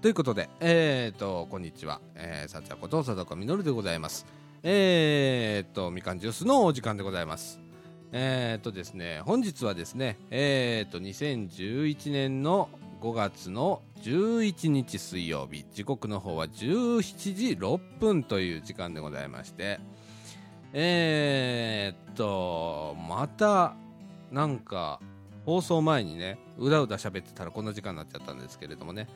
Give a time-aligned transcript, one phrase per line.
[0.00, 2.00] ということで、えー、と、こんにちは。
[2.14, 4.24] えー、さちゃこと佐藤みのるでございます。
[4.62, 7.60] えー、と、みかんジュースのお時間でございます。
[8.10, 12.70] えー、とですね、本日はですね、えー、と、2011年の
[13.02, 19.80] 5月の11日水曜日、時刻の方は17時6分という時間でございまして、
[20.72, 23.74] えー、と、また、
[24.32, 24.98] なんか、
[25.44, 29.06] 放送前にね、うだうだ喋ってたらこんな時間になっちゃったんですけれどもね、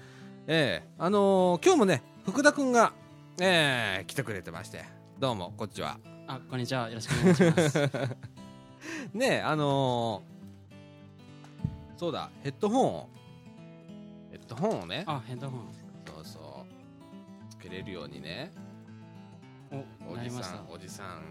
[0.47, 2.93] ええあのー今日もね、福田君が、
[3.41, 4.85] ええ来てくれてまして、
[5.19, 5.99] どうも、こっちは。
[6.27, 6.89] あ、こんにちは。
[6.89, 7.79] よろしくお願いします。
[9.15, 13.09] ねえ、あのーそうだ、ヘッドホンを、
[14.31, 15.61] ヘッドホンをね、あ、ヘッドホン。
[16.07, 16.67] そうそ
[17.49, 18.51] う、つけれるようにね、
[20.07, 20.67] お、じさん、。
[20.69, 21.23] おじさん、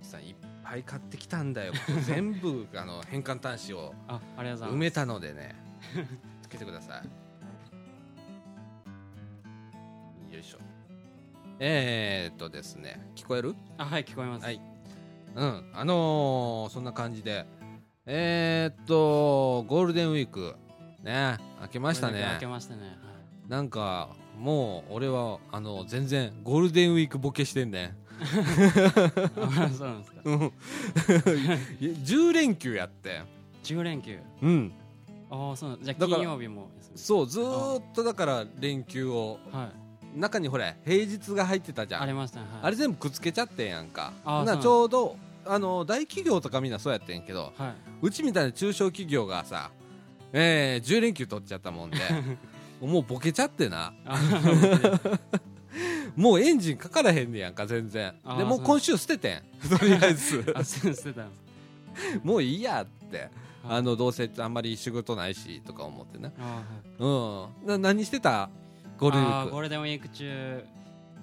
[0.00, 1.72] おじさんいっぱい買ってきたんだよ。
[2.06, 4.74] 全部、あの、変換端子をあ、ありがとうございます。
[4.74, 5.56] 埋めたのでね、
[6.42, 7.25] つけてください
[11.58, 13.54] えー、っとですね、聞こえる？
[13.78, 14.44] あ、はい、聞こえます。
[14.44, 14.60] はい
[15.36, 17.44] うん、あのー、そんな感じで、
[18.06, 20.54] えー、っと、ゴールデンウィーク、
[21.02, 22.22] ね、明けましたね。
[22.22, 22.82] 開けましたね。
[22.82, 23.50] はい。
[23.50, 27.94] なんか、もう、俺は、あの、全然、ゴールデンウィークボケしてんね。
[28.18, 30.20] あそうなんですか。
[30.24, 30.52] うん。
[31.80, 33.20] 10連休やって。
[33.62, 34.18] 10連休。
[34.40, 34.72] うん。
[35.30, 36.70] ああ、そうなんじゃあ金曜日も。
[36.94, 39.85] そう、ずーっとだから、連休を、はい。
[40.16, 42.02] 中にほら、平日が入ってたじゃん。
[42.02, 42.46] ありましたね。
[42.50, 42.60] はい。
[42.64, 44.12] あれ全部くっつけちゃってんやんか。
[44.24, 47.74] なちょうど、あの、大企業とかみんなそうやってんけど、はい。
[48.02, 49.70] うちみたいな中小企業がさ、
[50.32, 51.98] えー、10連休取っちゃったもんで、
[52.80, 53.92] もうボケちゃってな。
[54.04, 54.18] あ
[56.16, 58.14] もうエンジンかからへんねやんか、全然。
[58.38, 59.42] で、もう今週捨ててん。
[59.78, 60.54] とりあえず。
[62.22, 63.18] もういいやって。
[63.18, 63.30] はい
[63.68, 66.32] あの、どうせあんまり仕事ないし、とか思ってね。
[66.38, 67.66] あーうん。
[67.66, 68.48] な、何してた？
[68.98, 69.50] ゴールデンウィあーーク。
[69.52, 70.64] ゴールデンウィーク中、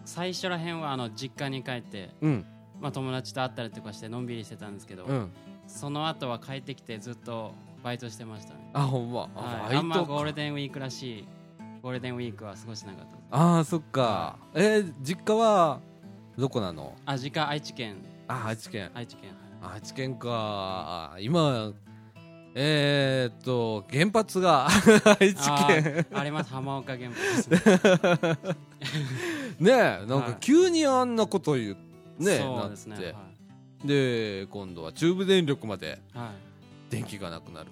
[0.05, 2.45] 最初らへんは、あの、実家に帰って、うん。
[2.81, 5.31] まあ、友達と会ったりとかして、のんびりしてたんですけど、うん。
[5.67, 7.53] その後は帰ってきて、ずっと
[7.83, 8.69] バイトしてましたね。
[8.73, 9.21] あ、ほんま。
[9.21, 11.27] はい、あ、あんまゴールデンウィークらしい
[11.81, 14.37] ゴールデンウィークは過ごしてなかったああ、そっか。
[14.53, 15.79] えー、実家は、
[16.37, 16.95] どこなの？
[17.05, 17.97] あ実家愛知県
[18.27, 18.89] あ、愛知県。
[18.93, 19.29] 愛知県
[19.61, 21.15] はい愛知県か。
[21.19, 21.71] 今、
[22.55, 24.67] えー、っと、原発が
[25.19, 26.05] 愛知県。
[26.13, 26.51] あります。
[26.51, 27.49] 浜岡原発。
[27.49, 27.59] ね
[29.59, 30.31] ねえ、なんはい。
[30.33, 31.77] か急にあんなこと言う、
[32.19, 32.95] ねそうですね。
[32.95, 33.11] なって。
[33.13, 33.19] は
[33.85, 36.25] で、今度は中部電力までい、は
[36.89, 36.91] い。
[36.91, 37.71] 電気がなくなる。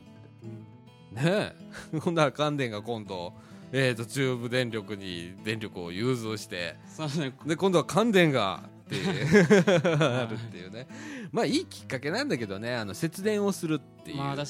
[1.14, 1.24] うん。
[1.24, 1.54] ね
[1.94, 2.00] え。
[2.00, 3.34] ほんなら関電が今度、
[3.72, 6.76] えー、と中部電力に電力を融通して。
[6.88, 7.34] そうですね。
[7.46, 8.64] で今度は関電が
[8.96, 10.88] って るっていうね。
[11.32, 12.76] まあいいきっかけなんだけどね。
[12.76, 14.46] あの節電をするっていうまあ感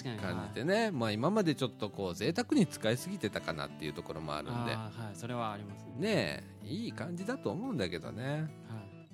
[0.50, 4.74] じでね、まあ今までちょっとこう贅沢に使いすぎてたかなっていうところもあるんで。
[4.74, 5.16] はい。
[5.16, 6.44] それはありますね。
[6.64, 8.50] いい感じだと思うんだけどね。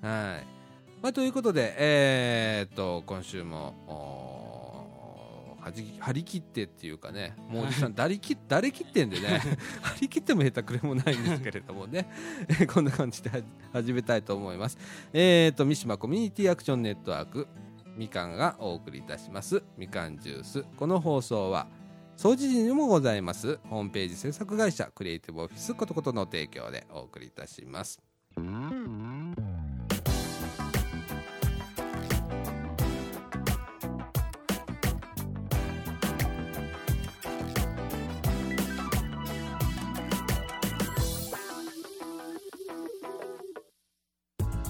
[0.01, 0.33] はい。
[0.33, 0.45] はい、
[1.01, 4.36] まあ、ということでえー、っと今週も
[5.67, 9.41] はじ張り切ってっていうかね もうおじさん誰き誰切ってんでね
[9.81, 12.09] 張り切っても下手くれもないんですけれどもね、
[12.47, 13.41] え ーこんな感じでは
[13.73, 14.77] 始めたいと思います。
[15.13, 17.47] えー、っと三島コミュニティアクションネットワーク
[17.95, 19.63] みかんがお送りいたします。
[19.77, 20.63] みかんジュース。
[20.77, 21.67] この放送は
[22.15, 23.59] 掃除時にもございます。
[23.69, 27.99] ホームページ制作会社クリエイティブオフィスことことの提供でお送りいたします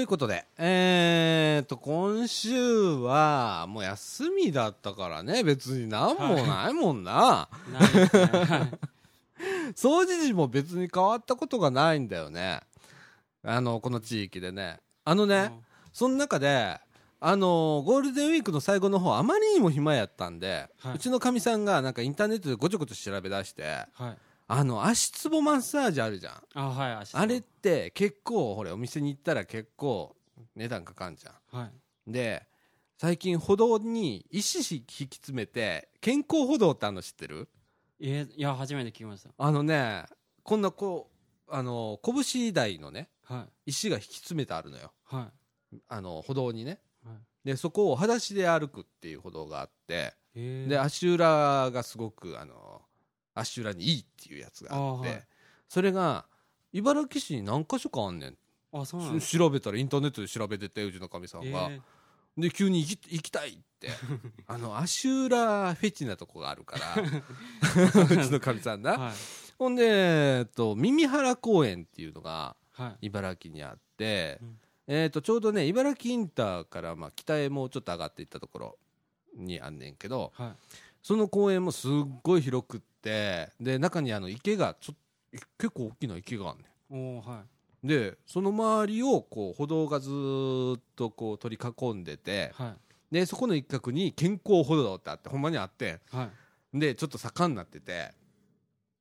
[0.00, 7.50] ということで、えー、と、今週は、もう休みだったからね、別になんもないもんな。
[7.70, 8.78] ないですねはい
[9.76, 12.62] 掃除時も別に変わったことがないんだよね。
[13.44, 14.80] あの、この地域でね。
[15.04, 15.52] あのね、
[15.92, 16.80] その中で、
[17.20, 24.18] あのゴールデンウィークの最後の方あまりにも暇やったんで、はいうちのかみさんがなんかインターネットでごちょごちょ調べ出してはい
[24.52, 26.42] あの足つぼマッサージあるじゃん。
[26.54, 30.16] あはい足あれって結構ほれお店に行ったら結構
[30.56, 31.70] 値段かかんじゃは
[32.06, 32.10] い。
[32.10, 32.46] んで
[32.98, 37.48] 最近歩道に石引き詰めて健康歩道ってあるの知ってる？
[38.00, 40.04] えいや初めて聞きましあのね
[40.42, 41.10] こんなこ
[41.48, 43.70] うあの拳台のねたはい。
[43.70, 44.92] 石が引き詰めてあるのよ。
[45.04, 45.30] は
[45.88, 46.80] あの歩道にね。
[47.04, 47.18] いはい。
[47.44, 50.68] でそこを裸足で歩くっていう歩道があってえー。
[50.68, 52.82] で足裏がすごくあの
[53.40, 55.26] 足裏にいいっていうやつがあってあはい。
[55.68, 56.26] それが
[56.72, 58.36] 茨城市に何箇所かあんねん。
[58.72, 61.80] あそうなん調べたらインターネットで調べててうちのかみさんが、え
[62.38, 63.90] で急に行き行きたいって。
[64.46, 69.14] あの足裏フェチなとこがあるから うちのかみさんな、ーはい。
[69.58, 69.84] ほんで、
[70.38, 73.06] えっと、耳原公園っていうのがはい。
[73.06, 74.60] 茨城にあって、うん。
[74.86, 78.78] えっとちょうどね茨城インターからまあ北へもうちょっと上がっていったところ
[79.36, 80.52] にあんねんけどはい。
[81.02, 81.92] その公園もすっ
[82.22, 84.94] ごい広くってで中にあの池がちょ
[85.58, 87.42] 結構大きな池があんねおおは
[87.82, 87.86] い。
[87.86, 93.14] んでその周りをこう歩道がずーっとこう取り囲んでてはい。
[93.14, 96.30] でそこの一角に健康歩道ってあってほんまにあっては
[96.74, 96.78] い。
[96.78, 98.12] でちょっと坂になってて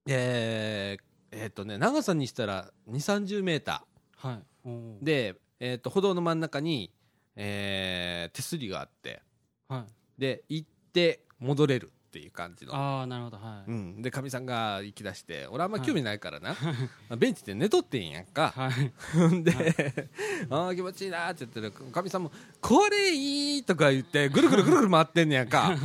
[0.08, 3.86] えーえーっとね長さにしたら2 3 0メータ
[4.18, 5.06] はい。
[5.06, 6.92] で、えーっと歩道の真ん中に、
[7.36, 9.22] えー手すりがあって。
[9.68, 9.84] はい。
[10.22, 12.76] で行って戻れるっていう感じの。
[12.76, 13.70] ああなるほどはい。
[13.70, 16.56] うん、でかみさんが行き出して俺あんま興味ないからな、
[17.16, 18.52] ベンチで寝とってんやんか。
[18.56, 18.92] はい。
[19.14, 19.54] ほ んで、
[20.50, 21.72] ああ気持ちいいなって言ってる。
[21.92, 25.78] かみさんも「これいい!」とか言ってぐるぐるぐるぐる回ってんねやんか。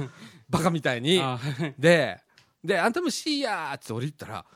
[0.48, 1.20] バカみたいに。
[1.20, 1.74] あはい。
[1.78, 2.18] で
[2.64, 4.46] で「あんたもしいや!」って俺言ったら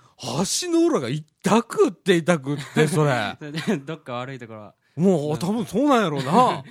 [0.41, 3.37] 足の裏が痛くって痛くってそれ。
[3.85, 4.61] どっか悪いところ。
[4.61, 6.33] はもう多分そうなんやろうな。
[6.33, 6.65] はい。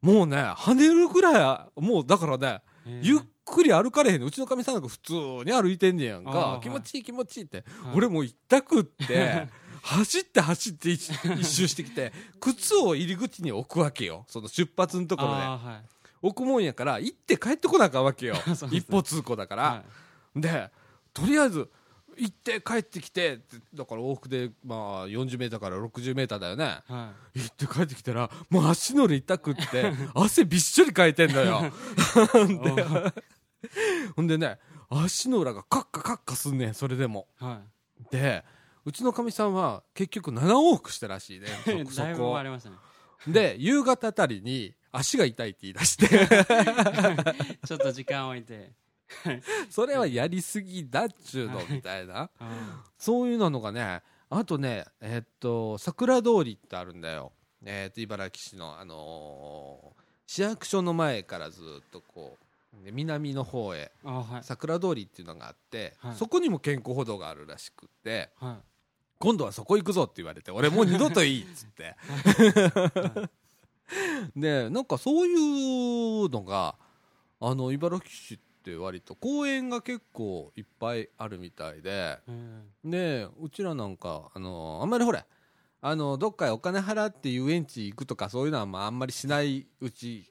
[0.00, 3.06] もうね跳ねるぐらいもうだからねえー。
[3.06, 5.12] ゆっくり歩かれへんのうちのかみさんなんか普通
[5.44, 7.96] に歩いてんねやんあかー気持ちいい気持ちいいって、はい。
[7.96, 9.48] 俺もう痛くって
[9.82, 14.24] 走って走って一一周してきて靴を入り口に置くわけよ。
[14.28, 15.34] その出発のところで。
[15.34, 16.00] はい。
[16.22, 18.36] 置くもんやから行って帰ってこなあかんわけよ。
[18.70, 19.84] 一方通行だから、は
[20.36, 20.70] で
[21.12, 21.68] とりあえず
[22.16, 23.40] 行って帰ってきて
[23.74, 26.80] だから往復でまあ40メーターから60メーターだよね。
[26.88, 26.92] い。
[26.92, 31.72] は行って帰ってきたらもう足の裏痛くって汗びっしょりかいてんだよ
[34.16, 37.28] ほんでね足の裏がカッカカッカすんねんそれでも。
[37.36, 37.62] は
[38.00, 38.04] い。
[38.10, 38.44] で
[38.84, 41.48] うちのかみさんは結局7往復したらしいね
[41.90, 42.76] そこありましたね。
[43.26, 46.08] で 夕方あたりに足が痛いって言い出して。
[47.66, 48.72] ちょっと時間置いて。
[49.70, 52.30] それはやりすぎだっちゅうのみたいな。
[52.38, 57.32] あそういうのがねあとねえっと桜通りってあるんだよ。
[57.64, 60.00] えっと茨城市のあのー
[60.30, 64.44] 市役所の前からずっとこうで南の方へはい。
[64.44, 66.14] 桜通りっていうのがあって、はい。
[66.14, 68.56] そこにも健康歩道があるらしくってはい。
[69.18, 71.96] 今度はそこ行くぞって言われて俺もう二度といいっつって。
[74.36, 76.76] でなんかそういうのが
[77.40, 85.24] あの茨城市って割と公園が結構いっぱいあるみたいでえでうちらなんかあのあんまりほれ
[85.82, 90.29] あのどっかへお金払って遊園地行くとかそういうのはまああんまりしないうち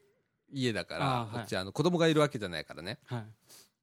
[0.52, 1.44] 家だからあーはい。
[1.46, 3.00] うちあの子供がいるわけじゃないからね。
[3.10, 3.26] ーは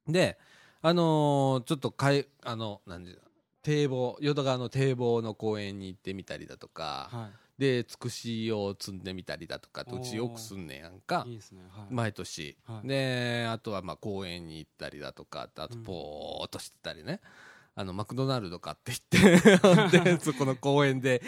[0.07, 0.11] い。
[0.11, 0.37] で
[0.81, 3.17] あのーちょっとかいあのなんで
[3.63, 11.23] 堤防淀川の堤防の公園に行ってみたりだとか、はでつくしを積んでみたりだとかってうちよくすんねやんか。
[11.25, 11.63] いいいですね。
[11.69, 11.93] はい。
[11.93, 12.87] 毎年、はい。
[12.87, 15.83] であとはまあ公園に行ったりだとかあとうん。
[15.83, 17.19] ポーっとしてたりね、
[17.79, 21.21] あのマクドナルド買って行って で そこの公園で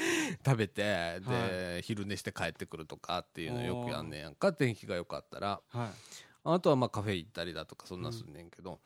[0.43, 4.51] 食べてで、昼寝して帰ってくるとかっていうのよくやんねやんか。
[4.51, 5.61] 天気が良かったら。
[5.69, 5.89] はい。
[6.43, 8.79] あとはまあカフェ行ったりだとかそんなんすんねんけど、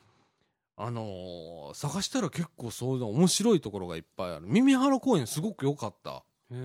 [0.75, 4.45] あのー探したら結構そういうの面白いところがいっぱいある。
[4.47, 6.17] 耳原公園すごく良かった。
[6.17, 6.55] へえ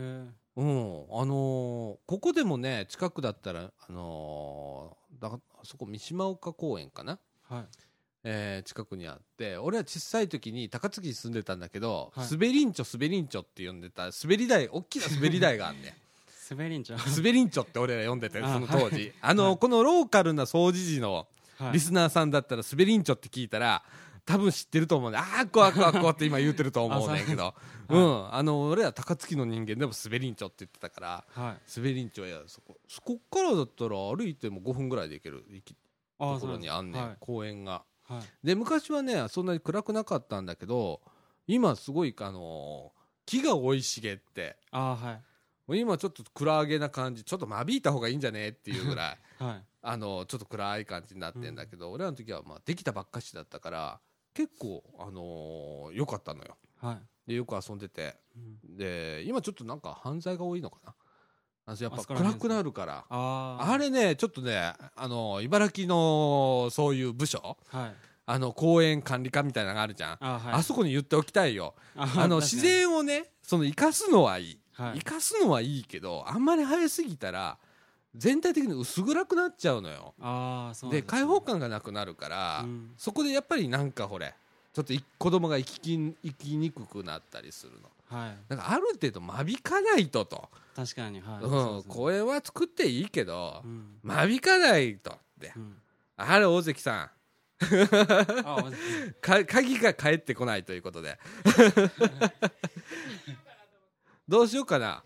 [0.57, 0.67] うん。
[1.12, 7.21] あのーここでもね近くだったらあのーだあそこ三島岡公園かな。
[7.43, 7.67] はい
[8.25, 12.29] えー近くにあって俺は小さい時に高槻に住んでたんだけど、はい。
[12.31, 14.11] 滑りんちょ滑りんちょって呼んでた。
[14.23, 15.93] 滑り台大きな滑り台があんねん。
[16.51, 19.13] 滑りんちゃう滑りんちょって俺ら呼んでて あその当時。
[19.21, 19.59] あの、はい。
[19.59, 21.27] このローカルな掃除時の
[21.59, 21.73] はい。
[21.73, 23.83] リスナーさんだったら滑りんちょって聞いたら
[24.25, 25.19] 多分知ってると思うね。
[25.19, 27.55] ああこわこわこわって今言うてると思うねんけど。
[27.89, 27.99] そう。
[27.99, 28.35] うん。
[28.35, 31.71] あの俺ら高槻の人間でも滑りんちょって言ってたからはい。
[31.77, 35.77] 滑りんちょやそこそこからだったら歩いても5分ぐらいで行ける行き
[36.19, 37.17] あところにあんねん、はい。
[37.21, 38.47] 公園がはい。
[38.47, 41.00] で昔はねそんなに暗くなかったんだけど
[41.47, 42.93] 今すごいあの
[43.27, 45.23] 木が生い茂ってあーはい。
[45.81, 49.65] 今ちょっと暗げな感じちょっと間引いた方がいいんじゃねっていうぐらい はい。
[49.83, 54.00] あのちょっと暗い感じになってんだけど、俺らの時はまあできたばっかしだったから
[54.35, 56.57] 結構あのー良かったのよ。
[56.79, 57.29] はい。
[57.29, 58.17] でよく遊んでて。
[58.37, 58.38] う
[58.73, 58.77] ん。
[58.77, 60.95] で今ちょっとなんか犯罪が多いのかな
[61.69, 63.05] あのやっぱ暗くなるから。
[63.11, 67.93] あれねちょっとねあの茨城のそういう部署はい。
[68.31, 70.53] あの公園管理課みたいなのがあるじゃん、あーはい。
[70.55, 71.75] あそこに言っておきたいよ。
[71.97, 74.59] ああの自然をねその生かすのはいい。
[74.73, 74.99] はい。
[75.01, 77.59] 生かすのはいいけどあんまり生えすぎたら
[78.15, 80.15] 全体的に薄暗くなっちゃうのよ。
[80.21, 82.91] ああそうなんすねで開放感がなくなるから、うん。
[82.97, 84.35] そこでやっぱりなんかほれ
[84.73, 88.38] ちょっとい子供が生きき生きにくくなったりするのはい。
[88.49, 91.45] だからある程度間引かないとと、確かにはい。
[91.45, 91.95] うんそうですね。
[91.95, 93.99] 公園は作っていいけど、うん。
[94.03, 95.53] 間引かないとって。
[95.57, 95.77] うん。
[96.17, 97.11] あれ大関さん。
[99.21, 101.19] か鍵が返ってこないということで。
[104.29, 105.03] どうしようかな。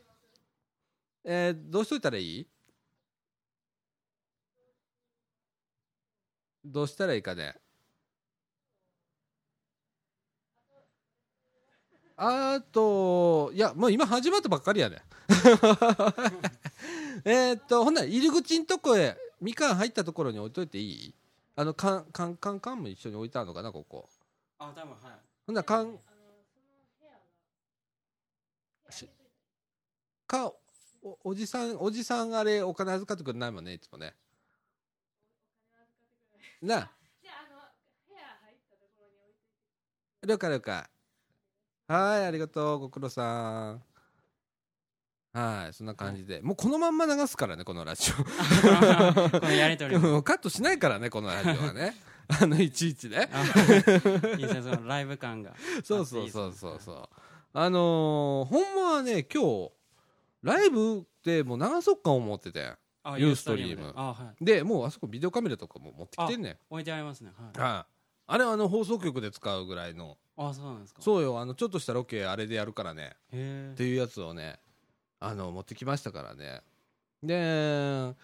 [1.24, 2.46] えーどうしといたらいい？
[6.64, 7.54] どうしたらいいかね
[12.24, 15.02] あといやもう今始まったばっかりやね
[17.24, 21.14] えーっとほんなら入り口んとこへみかん入ったところに置いといていい？
[21.56, 24.08] あのカンカンカンカンも一緒に置いてあるのかなここ。
[24.58, 25.00] あ多分はい。
[25.46, 25.98] ほんならかん
[28.90, 29.08] し
[30.28, 30.52] か
[31.02, 34.14] おおじさんおじさんあれお金預かってくれないもんねいつもね。
[36.62, 36.90] なあ。
[40.24, 40.91] 了解了解
[41.92, 43.82] はいありがとうご苦労さん。
[45.34, 46.40] はいそんな感じで。
[46.40, 48.20] もうこのまんま流すからねこのラジ こ
[49.42, 51.94] のやりとりオ カットしないからねこのラジオはね。
[52.40, 53.28] あのいちいちね。
[53.30, 55.54] あいいですねそのライブ感が。
[55.84, 57.08] そうそうそうそうそう。
[57.52, 59.72] あのー、ほんまはね今日
[60.40, 63.92] ライブってもう流そうか思っててあユーストリーム。
[63.94, 64.42] はい。
[64.42, 66.58] でもうあそこビデオカメラとかも持ってきてんねん。
[66.70, 67.32] 置いてありますね。
[67.36, 67.60] はい。
[67.60, 67.92] はい。
[68.28, 70.16] あれはあの放送局で使うぐらいの
[70.48, 71.00] あそうなんですか。
[71.00, 71.38] うそうよ。
[71.38, 73.16] あのちょっとしたロケあれでやるからね。
[73.32, 74.58] へっていうやつをね
[75.20, 76.62] あの持ってきましたからね。
[77.22, 78.14] で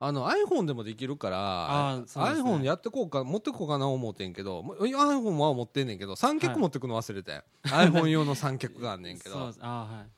[0.00, 2.04] あの iPhone でもできるからあね。
[2.06, 9.52] iPhone やってこうか持ってこうかな思ってんけど iPhone は持ってんねんけど三脚持ってくの忘れて、 iPhone 用の三脚があんねんけど。
[9.60, 10.10] あはい。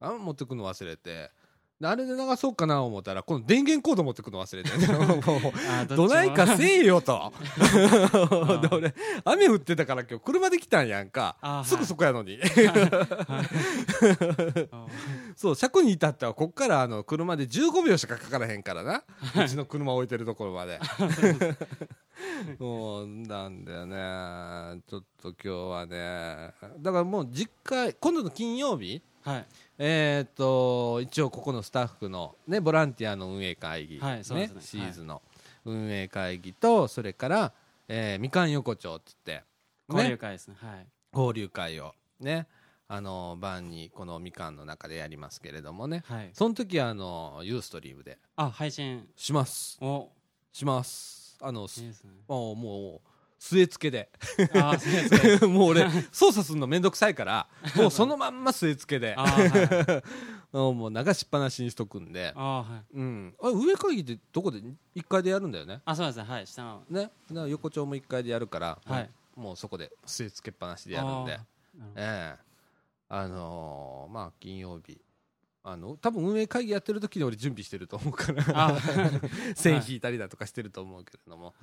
[0.00, 1.10] あ持ってくの忘れて。
[1.12, 1.30] で
[1.82, 4.70] あれで流そうかな思ったらこの電源コード持ってくの忘れて。
[4.96, 7.34] もうあどないかせえよと。
[8.72, 11.36] 俺雨降ってたから今日車で来たんやんか。
[11.66, 12.38] すぐそこやのに。
[13.30, 14.88] あ
[15.36, 19.02] そう車庫に至ってはこっからあの車で15秒しかかからへんからな。
[19.44, 20.80] うちの車置いてるところまで。
[22.58, 24.80] もうなんだよね。
[24.88, 26.54] ちょっと今日はね。
[26.78, 29.46] だからもう実家今度の金曜日はい
[29.78, 34.60] えーっと一応ここのスタッフの、ね、ボランティアの運営会議、はいそうですね。
[34.62, 35.22] シーズの
[35.64, 37.52] 運営会議とそれから、
[37.88, 39.42] えーみかん横丁っつって、
[39.88, 40.56] 交流ね、会ですね。
[40.60, 40.86] はい。
[41.12, 42.46] 交流会をね
[42.88, 46.04] あの晩にこのみかんの中でやりますけれどもね。
[46.06, 46.30] はい。
[46.32, 48.18] その時はあのユーストリームで。
[48.36, 49.08] あ配信。
[49.16, 49.78] します。
[49.80, 50.08] お。
[50.52, 51.36] します。
[51.40, 52.12] あのすいいですね。
[52.28, 54.10] もうもう据え付けで。
[55.46, 60.02] もう俺操作するのめんどくさいから もうそのまんま据え付けであはい。
[60.56, 62.32] もう流しっぱなしにしとくんで。
[62.34, 62.96] あはい。
[62.96, 64.60] うん、あ上会議ってどこで
[64.94, 65.82] ？1階でやるんだよね。
[65.84, 66.24] あそうですね。
[66.24, 66.82] はい下の。
[66.88, 67.10] ね。
[67.48, 69.10] 横丁も1階でやるから、はい。
[69.34, 71.38] もうそこで据え付けっぱなしでやるんで。
[71.96, 72.46] ええ。
[73.08, 74.98] あのーまあ金曜日
[75.68, 78.44] あの多分運営会議やってる時に俺準備してると思うから。
[78.54, 78.78] あ
[79.56, 81.54] 線引いたりだとかしてると思うけれども、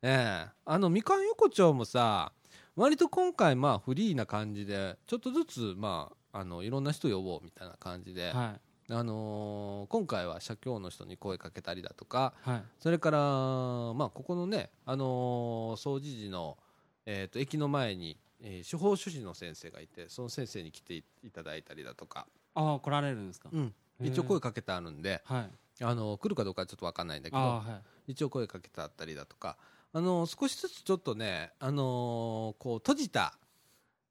[0.00, 0.52] ええ。
[0.64, 2.32] あのみかん横丁もさ
[2.74, 8.56] 割と今回まあフリーな感じでちょっとずつまああのいろんな人呼ぼうみたいな感じで、は
[8.88, 8.92] い。
[8.92, 12.64] あのー今回は社協の人に声かけたりだとかはい。
[12.78, 16.56] それから、まあ、ここのね、あのー掃除時の、
[17.04, 23.48] えー、と駅の前に、えー司法書士の先生がいてその先生に来ていただいたりだとか、あ来られるんですか？
[23.52, 25.50] うん、一応声かけてあるんで、はい。
[25.82, 27.62] あの来るかどうかはちょっと分かんないんだけどあは
[28.06, 28.12] い。
[28.12, 29.56] 一応声かけてあったりだとか、
[29.92, 33.34] あのー少しずつちょっとね、あのーこう閉じた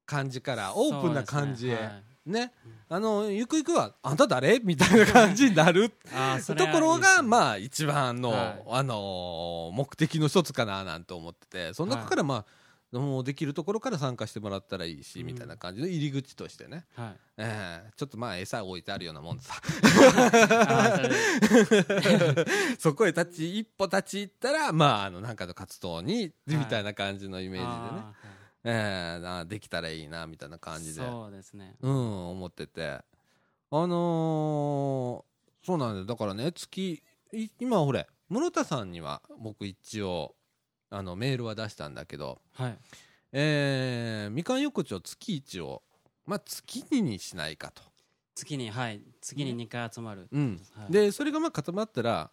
[0.06, 1.78] 感じからオープンな感じへ。
[2.26, 2.52] ね。
[2.88, 4.58] あのゆくゆくはあんた誰？
[4.58, 5.90] みたいな感じになる。
[5.90, 8.62] ところがまあ一番の、はい。
[8.68, 12.44] あのー目的の一つかななんて思っててその中からまあ、
[12.92, 15.26] もうできるところから参加してもらったらいいし、うん。
[15.26, 17.16] みたいな感じの入り口としてね、はい。
[17.36, 17.90] ええ。
[17.96, 19.54] ちょっとまあ餌置いてあるようなもんでさ
[22.78, 28.14] そこへ立ち一歩立ち入ったらまああのなんかの活動にみたいな感じのイメージでね、あ
[28.64, 31.00] ええなできたらいいなみたいなーはい感じで。
[31.06, 31.76] そうですね。
[31.80, 33.00] うん思ってて。
[33.72, 35.30] あのー
[35.62, 36.04] そうなんだよ。
[36.06, 40.34] だからね月い今ほれ室田さんには僕一応
[40.90, 42.78] あのメールは出したんだけどはい。
[43.32, 45.82] えーみかん横丁月一を
[46.26, 47.82] まあ月2にしないかと、
[48.34, 49.00] 月にはい。
[49.20, 50.28] 月に2回集まる。
[50.30, 50.60] うん。
[50.74, 50.92] はい。
[50.92, 52.30] でそれがまあ固まったら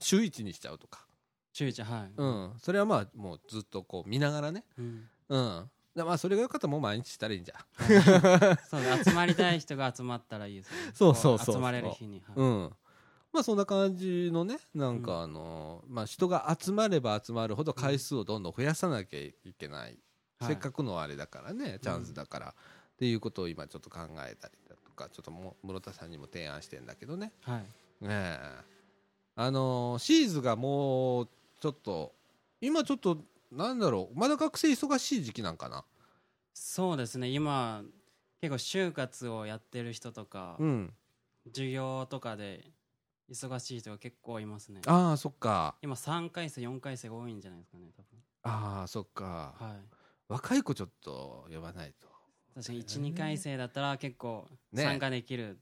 [0.00, 1.04] 週1にしちゃうとか、
[1.52, 2.12] 週一はい。
[2.16, 5.08] うん、それはまあもうずっとこう見ながらね、うん。
[5.28, 8.56] うん、でまあそれがよかったらもう毎日したらいいんじゃん。
[8.70, 10.92] そう集まりたい人が集まったらいいですね。
[10.94, 12.22] そうそうそうそう集まれる日に。
[12.26, 12.36] はい。
[12.36, 12.72] うん
[13.38, 19.96] まあそんな感じのねなんかあのーまあ人が集まれば集まるほど回数をどんどん増やさなきゃいけない、
[20.40, 20.48] はい。
[20.48, 22.52] せっかくのあれだからねチャンスだから、っ
[22.98, 27.30] ていうことを今ちょっと考えたりだとかちょっとも室田さんにも提案してんだけどね。
[27.42, 27.60] はい。
[27.60, 28.38] ねえ。
[29.36, 31.28] あのーシーズがもう
[31.60, 32.12] ちょっと
[32.60, 33.18] 今ちょっと
[33.52, 35.84] なんだろうまだ学生忙しい時期なんかな？
[36.54, 37.28] そうですね。
[37.28, 37.84] 今
[38.40, 40.92] 結構就活をやってる人とか、うん。
[41.46, 42.64] 授業とかで
[43.30, 44.80] 忙しい人が結構いますね。
[44.86, 45.76] ああそっか。
[45.82, 47.84] 今3回生4回生が多いんじゃないですかね
[48.42, 49.54] ああそっか。
[49.58, 49.78] 多分はい。
[50.28, 52.08] 若い子ちょっと呼ばないと。
[52.54, 54.82] 確かに12回生だったら結構ね。
[54.82, 55.58] 参加できる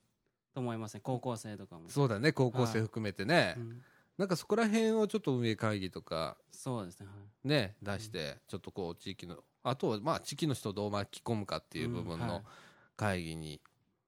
[0.54, 1.00] と思いますね。
[1.02, 1.88] 高校生とかも。
[1.88, 3.82] そうだね高校生含めてね、うん。
[4.18, 6.36] なんかそこら辺をちょっと運営会議とか。
[6.52, 7.12] そうですねは
[7.44, 7.48] い。
[7.48, 12.44] ね出してちょっとこう地域のあとはまあ地域の人をどう巻き込むかっていう部分の
[12.96, 13.60] 会議に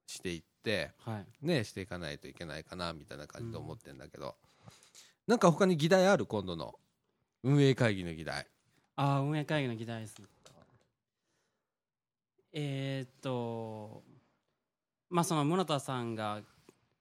[0.07, 1.47] していってはい。
[1.47, 4.35] ねしていかないといけないかなみたいな感じで思ってんだけど。
[5.27, 6.27] なんか他に議題ある？
[6.27, 6.75] 今度の。
[7.45, 8.47] 運営会議の議題。
[8.97, 10.27] ああ運営会議の議題ですね。
[12.53, 14.03] えー、っと
[15.11, 16.41] まあその室田さんが、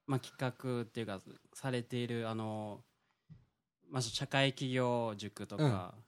[0.06, 1.20] まあ、企画っていうか
[1.52, 2.80] されているあの、
[3.90, 6.04] まあ、社会企業塾とか、うん。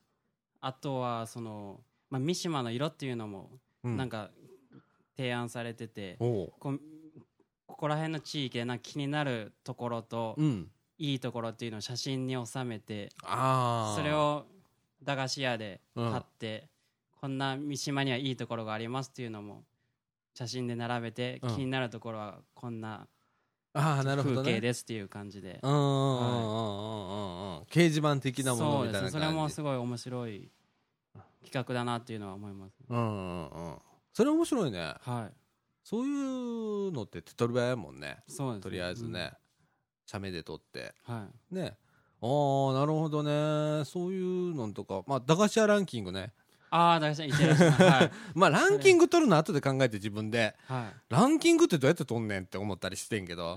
[0.61, 3.51] あとはその、まあ、三島の色っていうのも
[3.83, 3.97] うん。
[3.97, 4.31] なんか
[5.17, 6.81] 提案されてて、こう
[7.71, 10.71] ここら辺の地域でな気になるところと、うん。
[10.99, 14.45] いいところっていうのを写真に収めてそれを
[15.03, 16.69] 駄菓子屋でうん貼って、
[17.23, 19.63] こんな三島にはいいところがありますっていうのも
[20.35, 21.55] 写真で並べて、うん。
[21.55, 23.07] 気になるところはこんな
[23.73, 27.63] 風景ねですっていう感じで、うんうんうんうんうんうん。
[27.63, 29.13] 掲示板的なものみたいな感じ。
[29.13, 30.51] それもすごい面白い
[31.45, 33.75] 企画だなっていうのは思います、うんうんうん。
[34.13, 34.95] それ面白いね。
[35.01, 35.40] はい
[35.91, 36.11] そうい
[36.89, 38.19] うのって手っ取り早いもんね。
[38.29, 38.61] そうですね。
[38.63, 39.33] とりあえずね、
[40.07, 40.95] 写メで撮って。
[41.09, 41.55] うんはい。
[41.57, 41.77] ね。
[42.23, 42.27] あ
[42.71, 43.85] あなるほどね。
[43.85, 45.03] そういうのとか。
[45.09, 46.33] まあ駄菓子屋ランキングね。
[46.71, 50.55] ああ駄菓子屋いってらっしゃいはい、 まあランキング取るの後で考えて自分で。
[50.69, 53.57] はランキングってどうやって取んねんって思ったりしてんけど。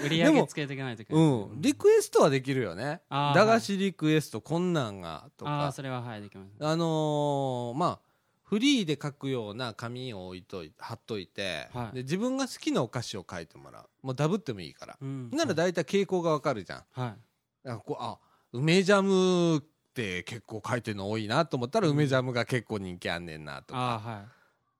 [0.06, 1.26] 売り上げつけていかないといけうない、
[1.58, 1.60] ん。
[1.60, 3.02] リクエストはできるよね。
[3.10, 5.50] あー駄菓子リクエストこんなんがとか。
[5.50, 6.52] ああそれははいできます。
[6.58, 8.05] あのーまあ
[8.48, 11.96] フリーで書くような紙を置いとい貼っといて、はい。
[11.96, 14.06] で自分が好きなお菓子を書いてもらう。
[14.06, 15.30] もうダブってもいいから、うん。
[15.30, 16.84] なら大体傾向がわかるじゃん。
[16.92, 17.16] は
[17.64, 17.68] い。
[17.68, 18.18] あこうあ
[18.52, 19.60] 梅ジャムっ
[19.92, 21.94] て結構書いてるの多いなと思ったら、うん。
[21.94, 23.80] 梅ジャムが結構人気あんねんなとか。
[23.80, 24.24] ああはい。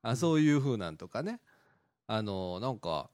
[0.03, 1.41] あそういう風なんとかね。
[2.07, 3.09] あのなんか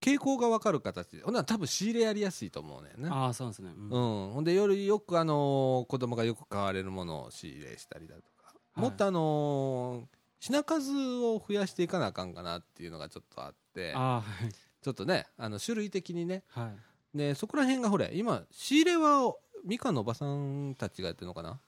[0.00, 1.24] 傾向が分かる形で。
[1.24, 4.26] ほんなら多分仕入れやりやすいと思うねんねああそうですね、うん。
[4.26, 8.39] うん、ほんでよりよくあの子供がよく買われるものを仕入れしたりだとか、はい
[8.80, 10.08] もっとあの
[10.40, 14.52] 品数を増やしていかなあかんかなっていうのがちょっとあってはい。
[14.82, 16.42] ちょっとねあの種類的にね。
[16.48, 16.72] は
[17.14, 17.18] い。
[17.18, 21.60] でそこら辺がほれ今仕入れはみかんのおばさんたちがやってるのかな？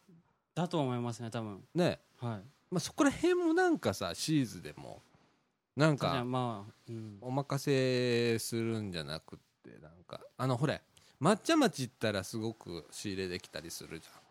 [0.54, 1.62] だと思いますね多分。
[1.74, 2.00] ね。
[2.18, 2.40] はい。
[2.70, 5.02] まあ、そこら辺もなんかさシーズでも
[5.76, 10.20] なんかまあ、うん、お任せするんじゃなくってなんか。
[10.38, 10.80] あのほれ
[11.20, 14.21] 抹茶町行ったらすごく仕入れできたりするじゃん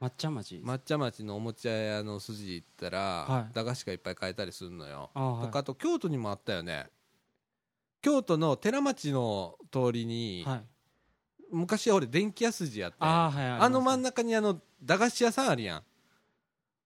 [0.00, 0.62] 抹茶町。
[0.64, 3.54] 抹茶町のおもちゃ屋の筋行ったら、はい。
[3.54, 5.46] 駄菓子がいっぱい買えたりするのよ、ああはい。
[5.46, 6.86] とかあと京都にもあったよね。
[8.02, 10.64] 京都の寺町の通りに、はい。
[11.52, 15.82] 昔は俺電気屋筋やったよああはいあの真ん中中にあの駄菓子屋さんあるやん。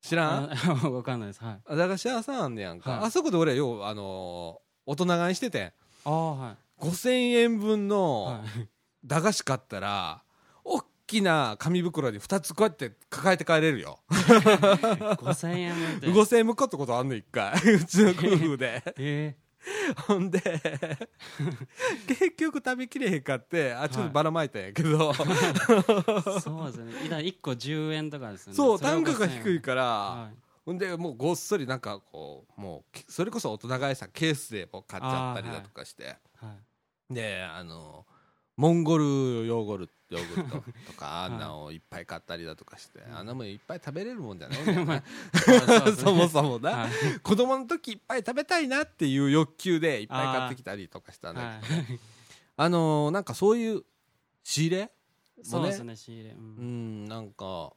[0.01, 0.49] 知らん？
[0.93, 1.45] わかんないです。
[1.45, 1.61] はい。
[1.67, 3.01] あ駄菓子屋さんあんねやんか、はい。
[3.05, 5.73] あそこで俺ようあのー大人買いしててん。
[6.05, 6.57] ああはい。
[6.81, 7.11] 5000
[7.43, 8.69] 円分のはい。
[9.05, 10.24] 駄菓子買ったら、大
[11.07, 14.01] きな紙袋に2つこうやって抱えて帰れるよ。
[14.11, 16.07] 5000円分って。
[16.09, 17.53] 5000円向かったことあんの一回。
[17.75, 18.83] うちの夫婦で。
[18.99, 19.37] え
[20.07, 20.41] ほんで
[22.07, 27.07] 結局食べきれへんかってあちょっとばらまいたんやけど、そうですね。
[27.07, 28.57] いだ1個10円とかですよね。
[28.57, 30.37] そう単価が低い5000から、はい。
[30.67, 36.55] ほんでもうごっそりなんかこうもうそれこそ大人買いさケースでもう買っちゃったりだとかして、は
[37.11, 37.15] い。
[37.15, 38.07] であの
[38.57, 39.05] モンゴル
[39.47, 44.85] ヨーグルヨーグルトとか あんなをいっぱい買ったりだとかして、あんなもんいっぱい食べれるもんじゃないんだよ。
[44.87, 45.03] ね。
[45.99, 46.91] そもそもな、はい。
[47.21, 52.01] 子供の時いっぱい食べたいなっていう欲求でいっぱい買ってきたりとかしたんだけど、はい。
[52.57, 53.83] あのーなんかそういう
[54.45, 54.93] 仕入れ？
[55.43, 56.31] そうですね、仕入れ。
[56.31, 57.05] ううん。
[57.07, 57.73] んなんか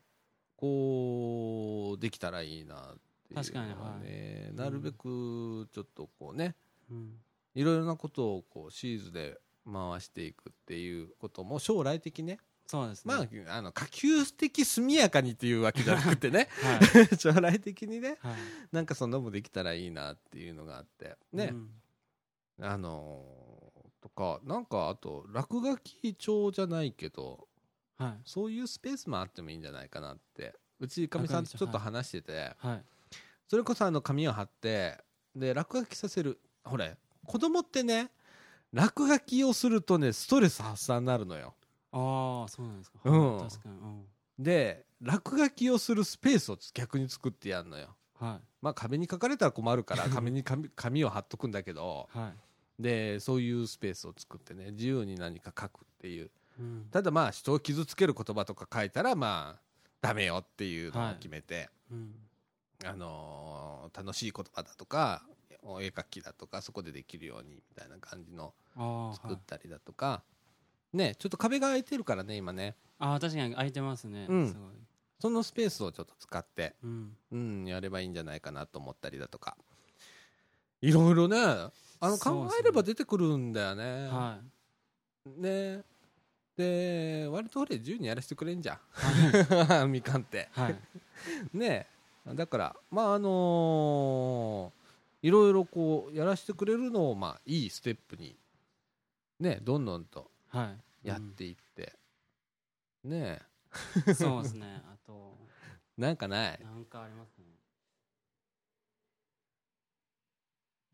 [0.58, 4.54] こうできたらいいなっていう確かにはい。
[4.56, 6.56] なるべくちょっとこうね
[6.92, 7.20] うん。
[7.56, 9.40] いろいろなことをこうシーズで
[9.72, 13.16] 回していくっていうことも将来的ねそうですね。
[13.16, 17.16] まああの可及的速やかにっていうわけじゃなくてねはい。
[17.18, 18.36] 将来的にねはい。
[18.74, 21.72] なんかそんなもできたらいいなっていうのがあってね、うん
[22.60, 23.68] あのー
[24.00, 27.48] とかなんかあと落書き帳じゃないけど
[27.98, 28.22] はい。
[28.26, 32.84] そういうスペースもあってもいいんじゃないかなってうちかみさんとちょっと話してて、はい。
[33.48, 34.98] それこそあの紙を貼って
[35.36, 38.12] で落書きさせるほれ子供ってね
[38.74, 41.56] 落書きをするとねストレス発散になるのよ
[41.92, 43.00] ああ、そうなんですか。
[43.04, 43.76] うんはい確かに。
[43.76, 44.06] うん
[44.40, 48.46] で落書きをするスペースを逆に作ってやんのよはい。
[48.62, 52.34] まあ壁に書かれたら困るから 壁に紙紙を貼っとくんだけどは
[52.80, 52.82] い。
[52.82, 59.62] でそういうスペースを作ってね自由に何か書くっていううんただまあ人を傷つける言葉とか書いたらまあ
[60.02, 62.14] ダメよっていうのを決めて、うん
[62.86, 65.26] あのー楽しい言葉だとか
[65.70, 68.54] お絵描きだとかそこでできるようにみたいな感じの。
[69.16, 70.22] 作ったりだとか、
[70.94, 74.28] ねちょっと壁が空いてるからね今ねああ、確かに空いてますね。
[74.30, 74.72] うんすごい。
[75.20, 77.18] そのスペースをちょっと使ってうん。
[77.32, 79.58] うんやればいいんじゃないかなと思ったりだとか
[80.82, 84.08] いろいろねあの考えれば出てくるんだよね。
[84.08, 84.38] は
[85.26, 85.84] ね
[86.56, 88.80] で割とほれ自由にやらせてくれんじゃ
[89.84, 89.86] い。
[89.86, 90.50] ん みかんって。
[90.52, 90.76] はい。
[91.54, 91.88] ね
[92.34, 94.77] だからまああのー
[95.28, 98.38] いろいろこうやらせてくれるのをまあいいステップに
[99.42, 100.72] ねどんどんとは
[101.04, 101.08] い。
[101.08, 101.94] やっていって、
[103.04, 103.40] ね
[104.08, 104.16] うん。
[104.16, 104.82] そうですね。
[104.88, 105.38] あと、
[105.98, 106.60] なんかない。
[106.64, 107.46] なんかありますね。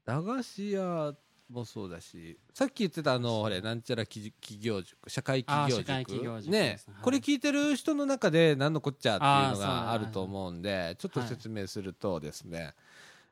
[0.05, 1.15] 駄菓子屋
[1.49, 6.41] もそうだしさっき言ってたあのほれなんちゃら企企業塾社会企業塾。
[6.41, 7.03] 塾ねはい。
[7.03, 12.73] これ聞いてる人の中で何のこっちゃっていうのがあると思うんでちょっと説明するとですね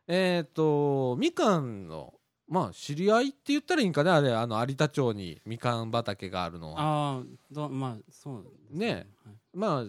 [0.07, 2.13] えっとみかんの
[2.47, 9.83] まあ知り合いって言ったらいいんかねあれあの有田町にみかん畑があるのはああ、どまあ、そうですねはいまあ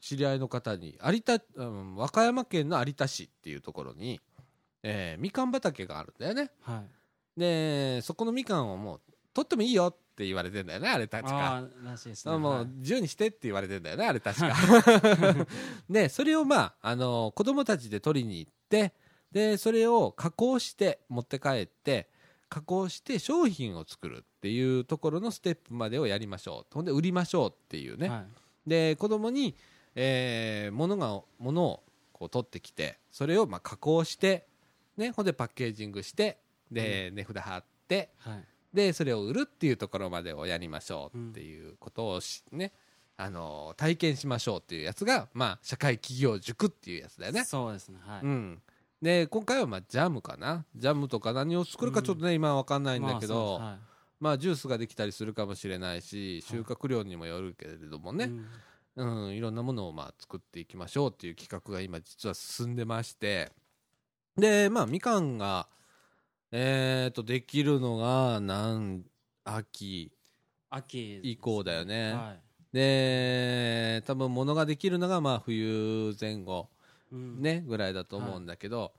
[0.00, 4.20] 知り合いの方に有田、うん、和歌山県の有田市っていうところに、
[4.82, 6.82] えーみかん畑があるんだよねは
[7.36, 7.40] い。
[7.40, 9.00] でそこのみかんをもう
[9.34, 11.56] 取ってもいいよって言われてんだよねあれ確あか。
[11.56, 12.34] あ、らしいですね。
[12.34, 14.54] あもはいう自由にしてって言われてんだよねあれ確か。
[15.90, 18.94] で それをまあ、あの子供たちで取りに行って
[19.32, 22.08] でそれを加工して持って帰って
[22.48, 28.26] 加工して商品を作るっていうところのステップまでをやりましょうほんで売りましょうっていうね、はい。
[28.68, 29.54] で子供に、
[29.94, 34.46] えー、物が物をこう取ってきてそれをまあ加工して、
[34.96, 36.38] ね、ほんでパッケージングして
[36.70, 38.44] で、値札貼ってはい。
[38.72, 42.72] でそれを売るっていうところまでをやりましょうっていうことをし、ね
[43.20, 47.44] あの体験しましょうっていうやつが、まあ、社会企業塾っていうやつだよね。
[47.44, 47.98] そうですね。
[48.06, 48.20] はい。
[48.22, 48.62] うん、
[49.00, 50.64] で今回はまあジャムかな。
[50.74, 53.78] ジャムとか何を作るかちょっとね、今は分かんないんだけど、まあ
[54.20, 58.48] まあジュースができたりするかもしれないし収穫量にもよるけれどもね、そうです
[58.96, 59.26] うん。
[59.26, 63.52] うん、いろんなものをまあ作っていきましょうっていう企画が今実は進んでまして。
[64.36, 65.68] でまあみかんが
[66.50, 69.04] えー、とできるのがなん
[69.44, 70.10] 秋。
[70.70, 72.40] 秋以降だよね、はい。
[72.72, 76.68] で多分物ができるのがまあ冬前後。
[76.72, 76.77] うん。
[77.12, 78.92] ねぐらいだと思うんだけど、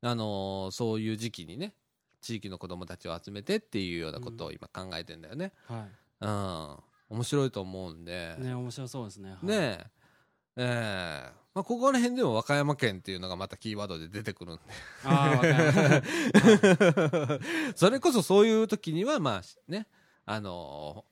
[0.00, 1.74] あのーそういう時期にね
[2.20, 5.86] 地域の子供たちを集めてっていうようなことを今考えてんだよね、は
[7.10, 8.42] うん、面白いと思うんで、い。
[8.42, 9.30] ね、面白そうですね。
[9.30, 9.46] はい。
[9.46, 9.54] ね。
[9.54, 9.90] え
[10.56, 14.62] ええまあ、ここら辺でも和歌山県っていうのがまたキーワードで出てくるんで。
[15.04, 15.42] ああ。
[17.76, 19.86] それこそそういう時にはまあね
[20.24, 21.11] あのー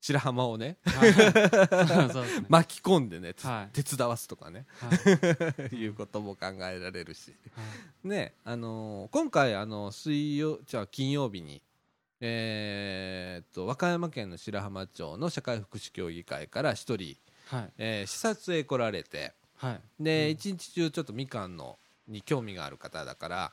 [0.00, 0.76] 白浜をね。
[2.48, 3.68] 巻き込んでね、つはい。
[3.72, 4.66] 手伝わすとかね。
[4.80, 5.74] はい。
[5.76, 7.34] いうことも考えられるし。
[7.54, 7.62] は
[8.04, 8.08] い。
[8.08, 11.62] ねあのー今回あの水曜じゃあ金曜日に
[12.20, 17.72] えーっと和歌山県の白浜町の社会福祉協議会から一人、はい。
[17.78, 19.80] えー視察へ来られてはい。
[20.02, 20.30] で、うん。
[20.30, 23.52] 一日中ちょっとみかんのに興味がある方だから。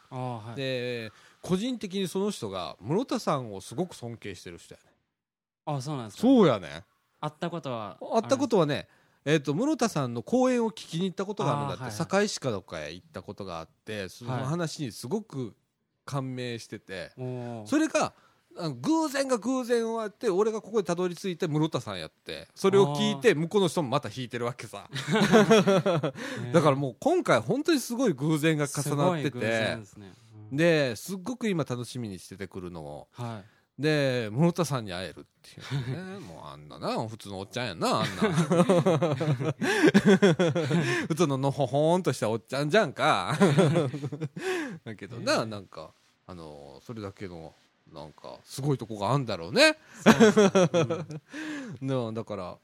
[0.56, 4.95] で個人的にその人が室田さんをすごく尊敬してる人やね
[5.66, 6.22] あそうなんですか。
[6.22, 6.84] そうやね。
[7.20, 8.88] 会ったことは会ったことはね
[9.26, 11.98] えー、と室田さんの講演を聞きに行ったことがあるんだって、はいはい。
[11.98, 15.56] 堺市かどっかへ行ったことがあってその話にすごく
[16.06, 17.66] 感銘してて、おー。
[17.66, 18.14] それが
[18.56, 22.48] 偶然が偶然終わって俺がここにたどり着いて室田さんやって。
[22.54, 24.88] それを聞いて向こうの人もまた弾いてるわけさ。
[26.54, 29.40] だからもう今回本当にすごい偶然が重なってて。
[29.40, 30.14] 然ですね。
[30.52, 30.56] うん。
[30.56, 33.08] ですっごく今楽しみにしててくるのを。
[33.14, 36.20] はいで室田さんに会えるっていうね。
[36.26, 38.06] もうあんなな普通のおっちゃんやんなあんな。
[41.08, 43.38] 普通ののほほーんとしたおっちゃんじゃんか。
[44.86, 45.92] だけどななんか
[46.26, 47.54] あのそれだけの
[47.94, 49.78] なんかすごいとこがあるんだろうね。
[51.82, 52.58] なだから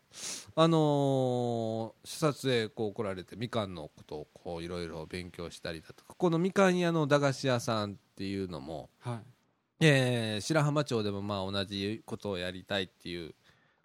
[0.55, 9.19] あのー視察へこう来られてみかんのことをこういろいろ勉強したりだとかこのみかん屋の駄菓子屋さんっていうのもはい
[9.81, 13.33] えー白浜町でもまあ同じことをやりたいっていう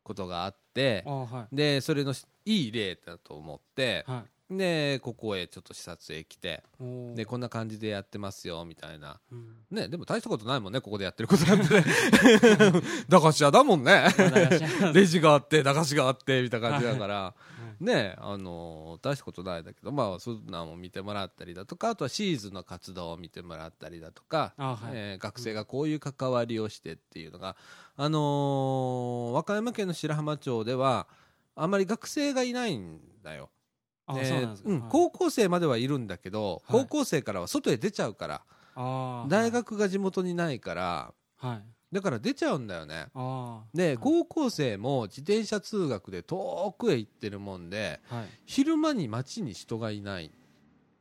[0.03, 1.57] ことがあってあはい。
[1.57, 6.63] でそれのしいい例だと思ってはいでここへちょっと視察へ来て
[7.17, 9.19] でこんな感じでやってますよみたいな。
[9.33, 9.57] うん。
[9.71, 11.85] ねでも大したことないもんねここでやってることなんてね。
[13.09, 14.07] 駄菓子屋だもんね。
[14.95, 17.35] レジがあって駄菓子があってみたいな感じだから。
[17.81, 24.93] ねあの大したことないだけどまあそんなんも見てもらったりだとかあとはシーズンの活動を見てもらったりだとかあはい。
[24.95, 27.57] えー学生がこういう関わりをしてっていうのが、
[27.97, 31.09] あのー和歌山県の白浜町では
[31.57, 33.51] あんまり学生がいないんだよ。
[34.09, 36.81] うなん高校生まではいるんだけど、はい。
[36.83, 38.43] 高校生からは外へ出ちゃうから、
[39.29, 41.63] 大学が地元にないからはい。
[41.93, 43.07] だから出ちゃうんだよね。
[43.75, 48.27] で、はい高校生も自転車通学で遠くへ行ってるもんではい。
[48.45, 50.31] 昼間に街に人がいない、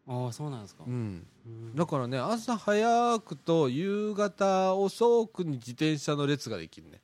[0.08, 0.84] ああそうなんですか。
[0.88, 1.76] うん、うん。
[1.76, 7.02] だからね朝早くと夕方遅くに自転車の列ができるね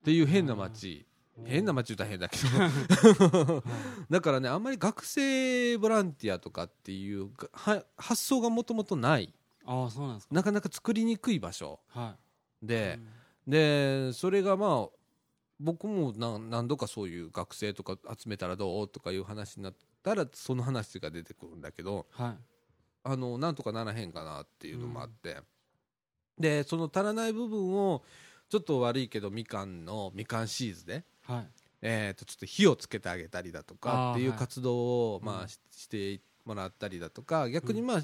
[0.00, 1.05] っていう変な街
[1.44, 2.58] 変な街言うたら変だけど。
[2.58, 3.62] は
[4.08, 4.12] い。
[4.12, 7.30] だからねあんまり学生ボランティアとかっていう
[7.96, 9.32] 発想がもともとない。
[9.64, 10.34] ああそうなんですか。
[10.34, 11.80] なかなか作りにくい場所。
[11.88, 12.16] は
[12.62, 12.66] い。
[12.66, 12.98] で
[13.46, 13.52] う、ん。
[13.52, 14.96] でそれがまあ
[15.60, 22.36] 僕もな何度かそういう学生とか集めたらどうとかいう話になったらその話が出てくるんだけどはい。
[23.08, 25.36] あのなんとかならへんかなっていうのもあって、
[26.38, 28.02] でその足らない部分を
[28.48, 31.46] ちょっと悪いけどみかんのみかんシーズで、はい。
[31.82, 38.00] えー、とちょっと火をつけてあげたりだとかっていうはい活動を、まあうんししてもらったりだとか逆にまあ、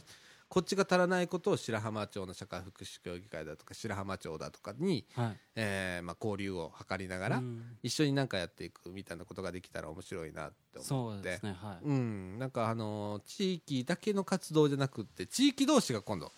[0.48, 5.36] こっちが足らないことを白浜町の社会福祉協議会だとか白浜町だとかに、はい。
[5.56, 7.62] えーまあ、交流を図りながら、うん。
[7.82, 11.38] 一緒になんかやっていくみたいなことができたら面白いなって思って。
[11.38, 11.48] そ
[11.82, 16.30] うん、なんかあのー地域だけの活動じゃなくって地域同士が今度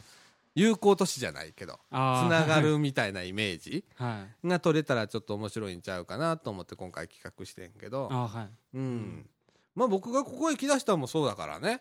[0.55, 4.49] 友好都市じゃないけどつながるみたいなイメージはい。
[4.49, 8.77] が取れたらちょっと面白いんちゃうかなと思って今回企画してんけど、はい。
[8.77, 9.27] うん。
[9.75, 11.81] まあ、僕がここへ来だしたのもそうだからね。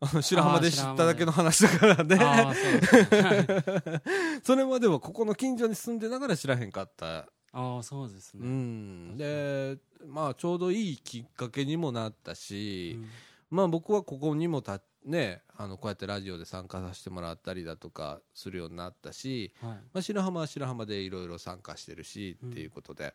[0.22, 2.18] 白浜で知っただけの話だからね。
[4.42, 7.26] それまではここの近所に住んでながら知らへんかった。
[7.52, 13.08] ああそうですうねん、でまあちょうどいいきっかけにもなったし、うん。
[13.50, 19.70] まあ僕はここにもたねあのこうやってラジオで参加させてもらったりだとかするようになったし、はい。
[19.70, 22.50] まあ、白浜は白浜でいろいろ参加してるしうん。
[22.50, 23.14] っていうことで、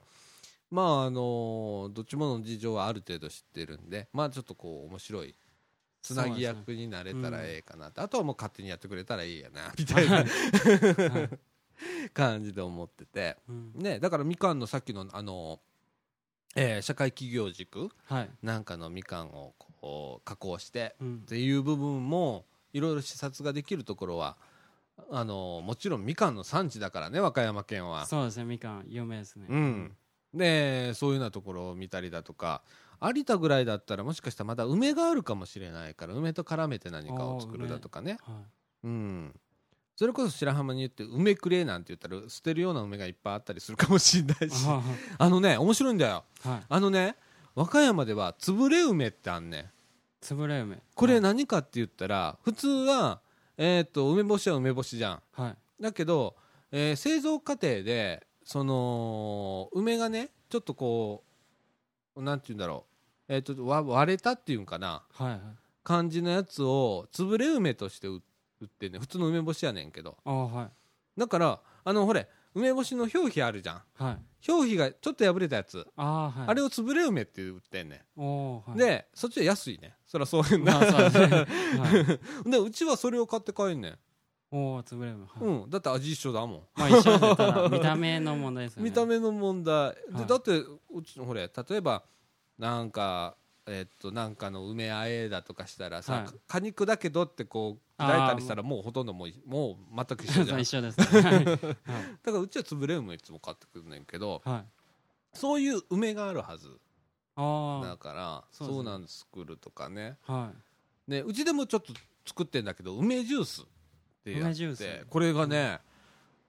[0.72, 5.36] まああのどっちもの事情はある程度知ってるんでまあちょっとこう面白い
[6.02, 11.30] つなぎ役になれたらええかなって、あとはもう勝手にやってくれたらいいやなみたいなはい。
[12.14, 13.38] 感じで思ってて。
[13.50, 13.74] うん。
[13.76, 15.60] ね、だからみかんのさっきのあの、
[16.56, 18.30] えー社会企業塾はい。
[18.44, 19.65] なんかのみかんをこう
[20.24, 21.16] 加工してうん。
[21.18, 24.38] っていう部分もいろいろ視察ができるところは
[25.12, 28.06] あのもちろんみかんの産地だからね和歌山県は。
[28.06, 29.46] そうですねみかん有名ですね。
[29.50, 29.96] うん、
[30.34, 32.62] でそういうようなところを見たりだとか
[33.02, 38.18] 有田ぐらいだったらもしかしたらまだ梅があるかもしれないから梅と絡めて何かを作るだとかね。
[38.24, 38.88] はい。
[38.88, 39.40] うん。
[39.96, 44.66] それこそ白浜に言って梅くれなんて言ったら捨てるような梅がいっぱいあったりするかもしれないし。
[44.68, 44.82] あ
[45.18, 46.24] あのね面白いんだよ。
[46.44, 46.64] ーはい。
[46.68, 47.16] あのね
[47.54, 49.66] 和歌山ではつぶれ梅ってあんねん
[50.26, 50.80] つぶれ梅。
[50.96, 51.22] これはい。
[51.22, 53.22] 何かって言ったら普通は、
[53.58, 55.22] えー、と梅干しは梅干しじゃん。
[55.34, 55.84] はい。
[55.84, 56.36] だけど、
[56.72, 61.24] えー製造過程でその梅がねちょっとこ
[62.16, 62.86] うなんて言うんだろ
[63.30, 65.04] う、えー、とわ割れたっていうんかな。
[65.14, 65.40] はいはい。
[65.84, 68.24] 感じのやつをつぶれ梅として売
[68.62, 69.02] 売ってんねん。
[69.02, 70.18] 普通の梅干しやねんけど。
[70.26, 71.20] ああはい。
[71.20, 73.82] だからあのほれ梅干しの表皮あるじゃん。
[73.96, 74.52] はい。
[74.52, 76.48] 表皮がちょっと破れたやつ、ああはい。
[76.48, 78.56] あれをつぶれ梅って売ってんねん。
[78.58, 78.78] はい。
[78.78, 79.96] でそっちは安いね。
[80.06, 80.74] そりゃそうやんな。
[80.74, 81.28] まあそうですね。
[81.28, 82.48] はい。
[82.50, 84.00] でうちはそれを買って帰んねん。
[84.52, 85.44] おお潰れる、はい。
[85.44, 86.64] うん、だって味一緒だもん。
[86.76, 88.90] まあ一緒だ 見た目の問題ですよね。
[88.90, 90.14] 見た目の問題、はい。
[90.14, 92.04] でだってうちのほれ例えば
[92.58, 93.36] なんか
[93.68, 96.26] えっとなんかの梅あえだとかしたらさ、はい。
[96.48, 100.58] 果肉だけどってこう砕いたりしたらもうほとんどもうもう全く一緒じゃん。
[100.58, 101.06] だ一緒ですね。
[101.22, 101.46] はい。
[101.46, 104.66] からうちは潰れ梅いつも買ってくるねんけどはい。
[105.38, 106.80] そういう梅があるはず。
[107.38, 108.78] あだからそうですね。
[108.78, 110.18] そうなんです作るとかね。
[110.28, 110.52] あは
[111.08, 111.12] い。
[111.12, 111.94] ねうちでもちょっと
[112.26, 113.66] 作ってんだけど梅ジュースっ
[114.24, 114.80] てやっ梅ジュース。
[114.80, 115.80] てこれがね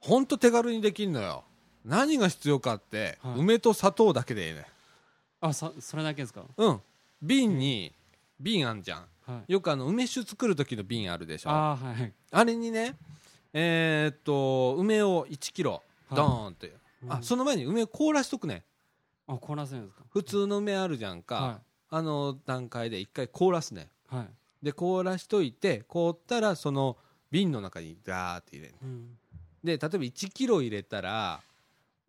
[0.00, 1.44] ほんと手軽にできんのよ。
[1.85, 3.40] 何が必要かって、はい。
[3.40, 4.66] 梅と砂糖だけでいいね
[5.40, 6.44] あそそれだけですか？
[6.57, 6.81] うん
[7.22, 7.92] 瓶に
[8.40, 9.07] 瓶あんじゃん。
[9.26, 9.52] はい。
[9.52, 11.50] よくあの梅酒作る時の瓶あるでしょ。
[11.50, 11.79] ああ
[12.33, 12.46] あはい。
[12.46, 12.96] れにね
[13.52, 16.16] えーっと梅を1キロはい。
[16.16, 16.72] ドーンって、
[17.09, 17.22] あうん。
[17.22, 18.64] その前に梅を凍らしとくね。
[19.26, 20.05] あ凍らせるんですか？
[20.11, 23.88] 普通の梅あるじゃんか、はあの段階で一回凍らすね。
[24.12, 24.29] いはい。
[24.62, 26.96] で凍らしといて凍ったらその
[27.31, 28.74] 瓶の中にダーって入れる。
[28.83, 29.18] うん。
[29.64, 31.40] で例えば1キロ入れたら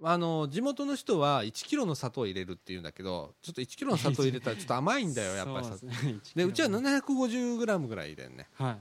[0.03, 5.93] あの地元の人は1キロの砂糖入れるって言うんだけどちょっと1キロの砂糖入れたらちょっと甘いんだよやっぱりですね
[6.35, 8.77] でうちは1 750グラムぐらい入れんねは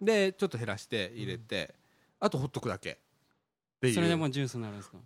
[0.00, 0.04] い。
[0.04, 1.74] でちょっと減らして入れて、
[2.20, 2.98] あとほっとくだけ。
[3.82, 4.96] それでもうジュースになるんですか？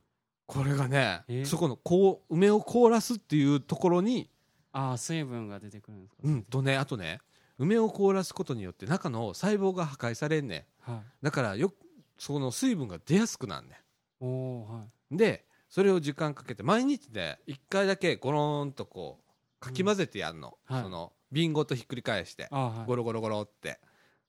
[0.47, 1.43] これがねえ？
[1.43, 4.29] ーそこのこう梅を凍らすっていうところに
[4.73, 6.21] ああ水分が出てくるんですか？
[6.23, 7.19] うんとねあとね
[7.59, 11.25] 梅を凍らすことによって中の細胞が破壊されんねはい。
[11.25, 11.73] だからよ
[12.19, 13.81] その水分が出やすくなんね
[14.21, 15.17] おおはい。
[15.17, 15.44] で
[15.75, 20.83] それを時間かけて毎日で1回だけゴローンとこうかき混ぜてやんの、はい。
[20.85, 22.87] その瓶ごとひっくり返してはい。
[22.87, 23.81] ゴロゴロゴロって。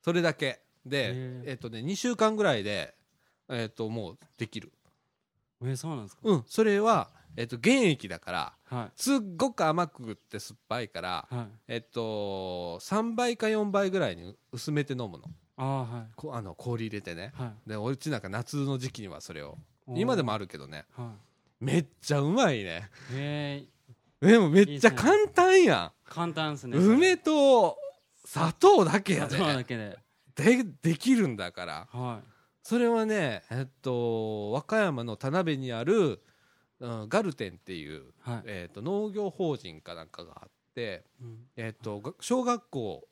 [0.02, 0.62] それだけ。
[0.88, 1.12] で
[1.46, 2.96] えっとね2週間ぐらいで
[3.48, 4.72] えっともうできる。
[5.62, 6.22] えーそうなんですか？
[6.24, 6.44] うん。
[6.48, 11.48] それはえっと原液だからはすっごく甘くって酸っぱいからいはい。
[11.68, 15.26] えっと3倍か4倍ぐらいに薄めて飲むの。
[15.58, 16.08] ああはい。
[16.16, 17.34] こあの氷入れてね。
[17.36, 17.70] はい。
[17.70, 19.60] でおちなんか夏の時期にはそれを。
[19.96, 20.86] 今でもあるけどね。
[20.98, 21.14] は
[21.66, 22.90] めっちゃうまいね。
[23.12, 23.66] いえ
[24.22, 26.78] でもめっちゃ簡単やー簡単ですね。
[26.78, 27.78] ん梅と
[28.24, 29.98] 砂糖だけや砂糖だでけで。
[30.36, 31.88] でできるんだから。
[31.92, 32.22] は
[32.64, 36.22] それはねえっと和歌山の田辺にある、
[36.80, 38.44] うん、ガルテンっていう、いはい。
[38.46, 41.38] えっと農業法人かなんかがあってうん。
[41.58, 43.08] えっとが小学校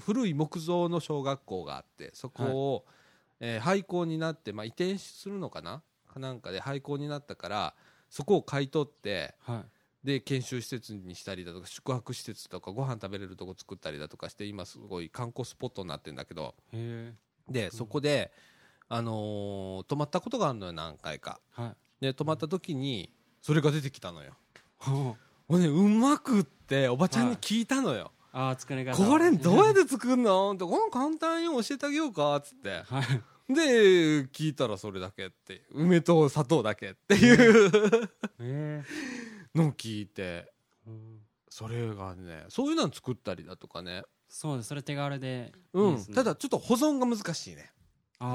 [0.00, 2.84] 古い木造の小学校があってそこを、
[3.40, 5.82] えー廃校になって、まあ、移転するのかなか
[6.18, 7.74] なんかで廃校になったから
[8.10, 9.64] そこを買い取ってはい。
[10.04, 16.54] で研修施設にしたりだとか宿泊施設とかご飯食べれるとこ作ったりだとかして今すごい観光スポットになってるんだけど。
[16.72, 17.12] へ
[17.48, 18.30] でそこで、
[18.88, 21.40] あのー泊まったことがあるのよ何回か。
[21.58, 21.76] えはい。
[22.00, 24.34] で泊まった時にそれが出てきたのよ。
[24.78, 25.28] ほう。
[25.48, 30.52] ほんでうまくっておばちゃんに聞いたのよ、ああ作り方これどうやって作るの？
[30.52, 32.82] って「この簡単よ教えてあげようか」っつって。
[32.82, 38.10] はいで聞いたらそれだけって梅と砂糖だけっていう。
[38.40, 38.82] え
[39.54, 40.22] のを聞いて。
[40.22, 40.52] え
[40.86, 41.18] うん。
[41.48, 44.02] それがねそういうの作ったりだとかね。
[44.28, 44.68] そうです。
[44.68, 45.52] それ手軽で。
[45.72, 46.04] うん。
[46.14, 47.72] ただちょっと保存が難しいね。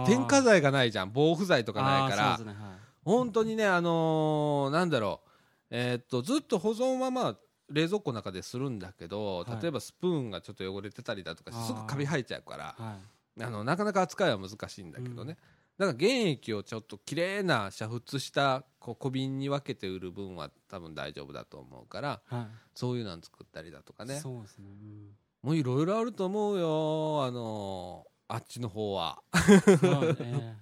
[0.08, 1.12] 添加剤がないじゃん。
[1.14, 2.38] 防腐剤とかないから。
[2.40, 2.46] ね。
[2.46, 2.56] はい。
[3.06, 5.30] 本当にねあのーなんだろう。
[5.70, 7.38] えーっとずっと保存はまあ
[7.70, 9.62] 冷蔵庫の中でするんだけど、はい。
[9.62, 12.76] 例えばスプーンがちょっと汚れてたりだとかすぐカビ生えちゃうから。
[12.78, 15.38] はいあのなかなか扱いは難しいんだけどね、
[15.78, 22.48] だから原液をちょっときれいな煮沸したこう小瓶に分けて売る分は多分大丈夫だと思うからはい。
[22.76, 24.20] そういうの作ったりだとかね。
[24.20, 24.66] そうですね。
[24.70, 25.10] うん。
[25.42, 27.24] もういろいろあると思うよ。
[27.26, 29.22] あのーあっちの方は。
[29.34, 30.56] そうえ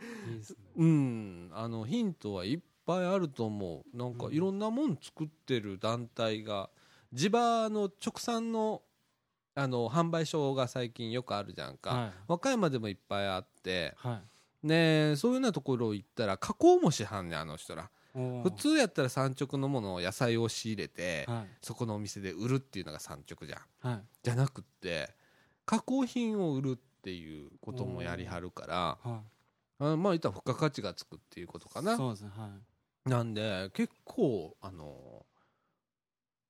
[0.00, 0.56] え いいですね。
[0.76, 1.50] うん。
[1.52, 3.96] あのヒントはいっぱいあると思う。
[3.96, 4.34] なんかうん。
[4.34, 6.70] いろんなもん作ってる団体が
[7.12, 8.82] 地場の直産の
[9.58, 12.12] あの販売所が最近よくあるじゃんか、はい。
[12.28, 13.94] 和歌山でもいっぱいあって。
[13.96, 14.20] は
[14.62, 14.66] い。
[14.66, 17.90] ねそういうようなところ行ったら加工もしはんねんあの人ら。
[18.14, 21.46] 普通やったら産直のものを野菜を仕入れて、はい。
[21.62, 23.88] そこのお店で売るっていうのが産直じゃん。
[23.88, 24.02] はい。
[24.22, 25.10] じゃなくって
[25.64, 29.22] 加工品を売るっていうこともやりはるからは
[29.78, 31.96] あまあ言ったら付加価値がつくっていうことかな。
[31.96, 32.50] そうですねは
[33.06, 33.08] い。
[33.08, 35.24] なんで結構あの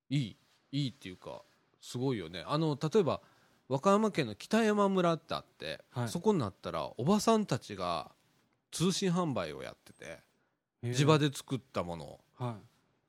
[0.08, 0.36] いい
[0.72, 1.42] いいっていうか
[1.86, 2.42] すごいよね。
[2.48, 3.20] あの例えば
[3.68, 6.08] 和歌山県の北山村ってあって、はい。
[6.08, 8.10] そこになったらおばさんたちが
[8.72, 12.20] 通信販売をやってて地場で作ったものを。
[12.38, 12.56] は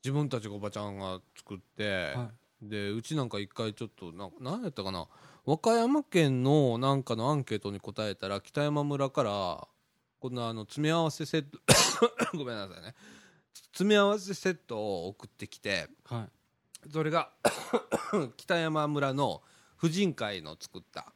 [0.03, 2.30] 自分たちがおばちゃんが作って、いは
[2.61, 2.69] い。
[2.69, 5.07] でうちなんか一回ちょっとな何やったかな。
[5.45, 9.67] 和歌山県のなんかのアンケートに答えたら北山村から
[10.19, 11.57] こんなあの詰め合わせセット
[12.38, 12.93] ごめんなさいね。
[13.71, 16.37] 詰め合わせセットを送ってきてはい
[16.92, 17.32] それが
[18.38, 19.42] 北山村の
[19.76, 21.14] 婦人会の作った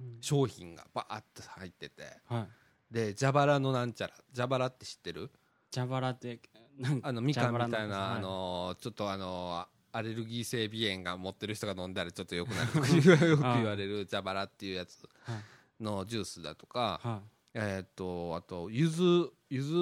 [0.00, 0.18] うん。
[0.20, 2.18] 商品がバーッと入ってて。
[2.26, 2.48] はい。
[2.94, 4.14] で蛇腹のなんちゃら。
[4.34, 5.30] 蛇腹って知ってる？
[5.74, 6.40] 蛇腹って
[6.78, 8.16] なんかあのみかんみたいな、はい。
[8.18, 12.88] あのちょっとあのアレルギー性鼻炎が持ってる人が飲んだらちょっとよくなるとか
[13.26, 15.34] よく言われる蛇腹っていうやつは
[15.80, 15.82] い。
[15.82, 17.22] のジュースだとか、は
[17.54, 19.72] えーっとあとゆずゆず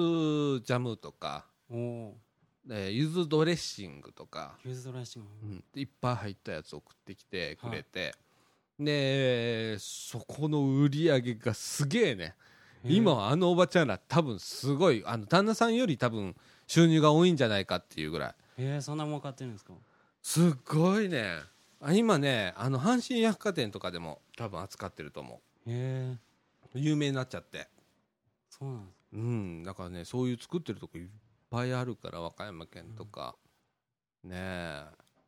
[0.63, 1.45] ジャムとか、
[2.69, 5.27] えずドレッシングとか、ゆずドレッシング。
[5.43, 5.63] うん。
[5.75, 8.15] いっぱい入ったやつを送ってきてくれて、
[8.79, 12.35] でそこの売り上げがすげえね。
[12.85, 16.35] 今あのおばちゃんら多分すごいあの旦那さんより多分
[16.67, 18.35] 収入が多いんじゃないかっていうぐらい。
[18.57, 19.73] えー、そんな儲かってるんですか？
[20.21, 21.39] すっごいね。
[21.81, 25.37] あ今ねあの阪神百貨店とかでも多分扱ってると思へ
[25.67, 26.17] え。
[26.75, 27.67] う有名になっちゃって。
[28.49, 28.95] そうなんです。
[29.13, 29.63] うん。
[29.63, 31.07] だからねそういう作ってるとこいっ
[31.53, 33.35] ぱいあるから和歌山県とか、
[34.23, 34.85] ねえ。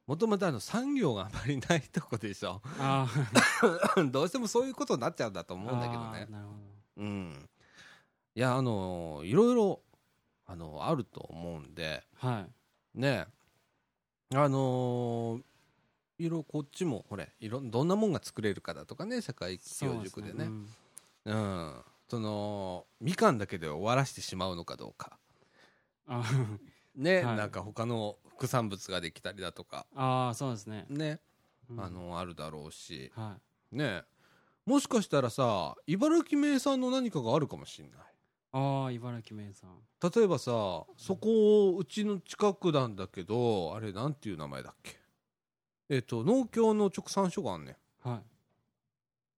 [0.07, 2.61] もともとあの産業があまりないとこでしょ。
[2.79, 3.07] あ
[4.11, 6.27] どうしてもそういうことになっちゃうんだとあ思うんだけどね。
[6.97, 7.49] うん。
[8.33, 9.81] いやあのいろいろ
[10.47, 12.03] あのあると思うんで。
[12.21, 12.99] どはい。
[12.99, 13.27] ね
[14.31, 14.37] え。
[14.37, 15.43] あのー
[16.17, 20.45] いろこっちもほれいろどんなもんが作れるかだとかね社会教塾でね。
[20.45, 20.67] うん。
[21.25, 21.83] うん。
[22.07, 25.17] そのみかんだけで終わらしてしまうのかどうか。
[25.17, 25.24] あ
[26.95, 27.37] ね、はい。
[27.37, 29.85] なんか他の副産物ができたりだとか。
[29.95, 31.19] あーそうですね、ね、
[31.69, 31.81] うん。
[31.83, 33.11] あのあるだろうし。
[33.15, 33.37] は
[33.71, 34.03] ね。
[34.65, 37.97] もしかしたらさ茨城名産の何かがあるかもしれない。
[37.97, 38.01] い
[38.53, 39.69] ああ茨城名産。
[40.15, 40.51] 例えばさ
[40.97, 44.97] そこうちの近くなんだけどあれなんていう名前だっけ？
[45.89, 48.09] えっ、と農協の直産所があんねん。
[48.09, 48.21] はい。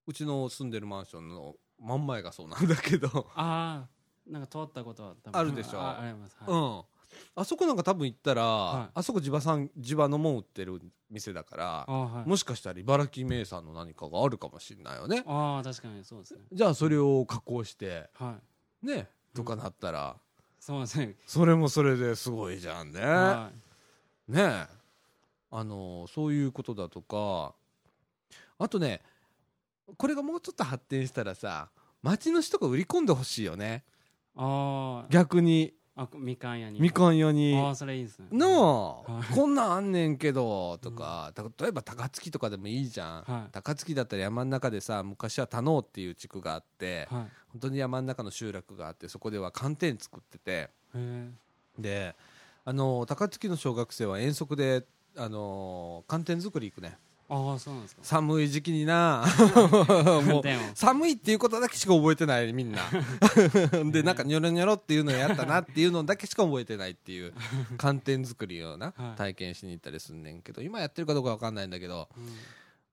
[0.08, 3.08] うちの住んでるマンションの真ん前がそうなんだけど。
[3.36, 3.88] ああ
[4.30, 5.80] なんか通ったことは多分あるでしょ。
[5.80, 6.52] ああります、はい。
[6.52, 6.84] うん。
[7.36, 8.90] あそこなんか多分行ったら、はい。
[8.94, 12.30] あそこ地場産地場のもん売ってる店だからはい。
[12.30, 15.24] もしかしたら茨城名産の何かがあるかもしれないよね。
[15.26, 16.42] ああ確かにそうですね。
[16.52, 18.36] じゃあそれを加工しては
[18.84, 18.86] い。
[18.88, 20.18] ねとかなったら、
[20.60, 21.16] そうですね。
[21.26, 23.52] それもそれですごいじゃんね、は
[24.28, 24.68] ねえ。
[25.52, 27.54] あのそういうことだとか。
[28.60, 29.02] あとね
[29.98, 31.70] これがもうちょっと発展したらさ
[32.02, 33.84] 町の人が売り込んでほしいよね
[35.10, 35.74] 逆に。
[36.00, 36.80] あみかん屋に。
[36.80, 37.58] みかん屋に。
[37.58, 38.28] ああそれいいですね。
[38.32, 39.34] のはい。
[39.34, 43.52] こんなんあんねんけどとか、た例えば高槻とかでもいいじゃん、はい。
[43.52, 47.28] 高槻だったら山の中でさ昔は田能っていう地区があって、はい。
[47.50, 50.70] 本当に山の中の集落があってそこでは寒天作ってて。
[51.80, 52.16] で
[52.66, 54.86] あの高槻の小学生は遠足で
[55.16, 56.98] あの寒天作り行くね
[57.30, 58.02] ああそうなんですか。
[58.04, 59.26] 寒い時期にな。
[60.26, 60.40] も。
[60.40, 60.44] う
[60.76, 62.82] 寒いっていうことだけしか覚えてないみんな。
[63.92, 67.34] でなんかニョロニョロっていうのをやったなっていうのだけしか覚えてないっていう
[67.78, 69.18] 寒天作りをなはい。
[69.18, 72.36] 体験しに行ったりすんねんけど今やってるかどうかわかんないんだけどうん。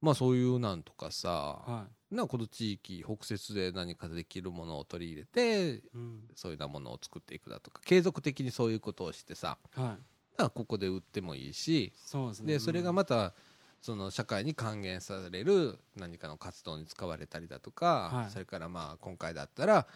[0.01, 6.29] まあそういうなんとかさはなこの地域北摂で何かできるものを取り入れていうん。
[6.35, 10.15] そういうなものを作っていくだとか継続的にそういうことをしてさはい。
[10.37, 12.53] まあここで売ってもいいしそうですね。
[12.55, 13.33] でそれがままた
[13.85, 18.31] その社会に還元される何かの活動に使われたりだとか、はい。
[18.31, 19.87] それからまあ今回だったら、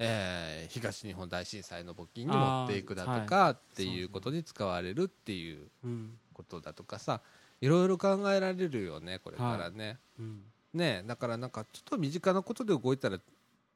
[0.00, 6.18] えー東日本大震災の募金に持っていくだとあーかっていうことに使われるっていううん。
[6.32, 7.20] ことだとかさ
[7.60, 9.98] いろいろ考えられるよねこれからね。
[10.18, 10.42] うん。
[10.74, 13.20] ねだからなんかちょっと身近なことで動いたら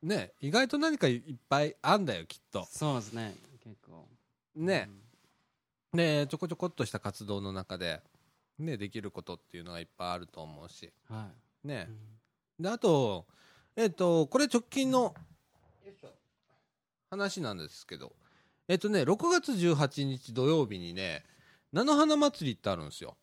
[0.02, 2.66] ね意外と何かいっぱいあんだよきっと。
[2.68, 3.32] そうですね
[3.62, 4.08] 結構。
[4.56, 4.90] ね、
[5.94, 8.00] でちょこちょこっとした活動の中で、
[8.58, 11.28] ね、できることっていうのがいっぱいあると思うし、うんは
[11.64, 11.68] い。
[11.68, 11.88] ね。
[11.88, 12.62] う、ん。
[12.62, 13.26] であと,、
[13.76, 15.14] えっとこれ直近の
[17.10, 18.12] 話なんですけど、
[18.68, 21.24] えっとね、6月18日土曜日にね
[21.72, 23.16] 菜の花祭りってあるんですよ。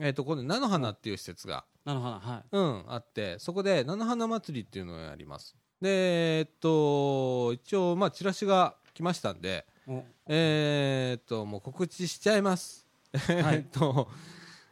[0.00, 2.48] えっとこれ菜の花っていう施設が、なるほどはい。
[2.50, 5.56] うん、あってそこで菜の花祭りっていうのをやります。
[5.80, 10.04] でえっと一応まあチラシが来ましたんで、お。
[10.28, 12.86] えーっと、もう告知しちゃいます。
[13.12, 14.08] いえっと、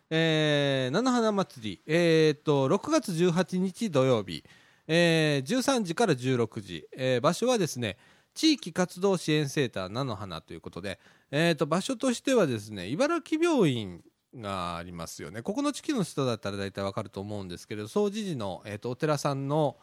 [0.08, 4.44] えー、菜の花祭り、えーっと、6月18日土曜日、
[4.88, 7.96] えー、13時から16時、えー場所はですね、
[8.34, 10.98] 地域活動支援センター菜の花ということで、
[11.30, 14.02] えーっと、場所としてはですね、茨城病院
[14.34, 15.42] がありますよね。
[15.42, 19.76] ここの地区の人だったら大体わかると思うんですけれど、総持寺の、えーっと、お寺さんの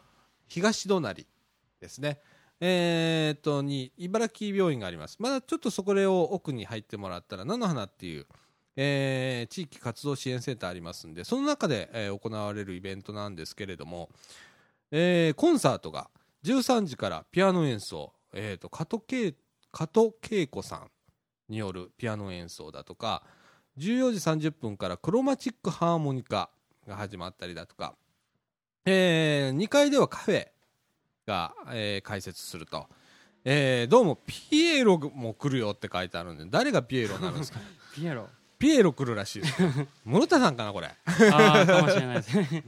[0.48, 1.28] 東隣
[1.80, 2.20] ですね。
[2.60, 5.18] えーっと、に、茨城病院があります。
[5.20, 8.26] まだちょっとそこを奥に入ってもらったら、菜の花っていう、
[8.80, 14.10] えー地域活動支援センターありますんで、その中で、えー行われるイベントなんですけれども、
[14.92, 16.10] えーコンサートが
[16.44, 19.34] 13時からピアノ演奏、えーと、加藤恵
[19.72, 20.90] 加藤恵子さん
[21.50, 23.24] によるピアノ演奏だとか、
[23.80, 26.50] 14時30分からクロマチックハーモニカ
[26.88, 27.96] が始まったりだとか、
[28.86, 30.48] え2階ではカフェ
[31.26, 32.88] が、えー開設すると、
[33.44, 37.60] えーどうもピエロも来るよって書いてあるんで誰がピエロになるんですか？
[37.96, 38.30] ピエロ。
[38.60, 39.70] ピエロ来るらしいですよ
[40.06, 40.88] 室田さんかなこれ
[41.32, 42.64] ああかもしれないですね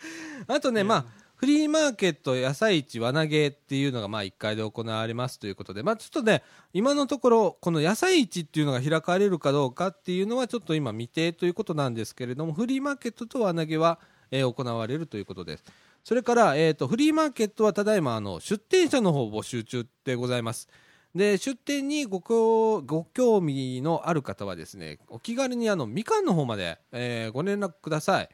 [0.48, 1.04] あとね、まあ、
[1.36, 6.42] フリーマーケット野菜市輪投げっていうのがまあ1階で行われますということで、まあ、ちょっとね、
[6.72, 13.98] 今のところ、この野菜市っていうのが開かれるかどうかっていうのはちょっと今未定ということなんですけれども、フリーマーケットと輪投げは、
[14.30, 15.64] えー行われるということです。
[16.02, 20.68] それから、えー、とフリーマーケットはただいまあの出店者の方募集中でございます。
[21.14, 28.28] で出店にご興ご興味のある方はですねお気軽にあのみかんの方まで、えーご連絡ください。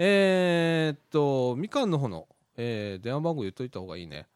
[0.00, 4.26] えーっと、みかんの方の、えー電話番号言っといた方がいいね。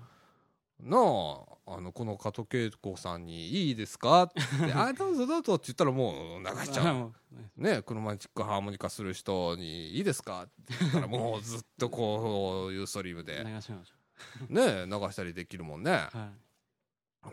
[0.79, 4.41] なああのこの加藤恵子さんに「いいですか?」って
[4.73, 7.13] 「あどうぞどうぞ」って言ったらもう流しいちゃう。
[7.55, 13.43] ね、クロマチックハーモニカする人に「いいですか?」って言ったらもうずっとこうユーストリームで。
[14.49, 16.07] ね流したりできるもんね。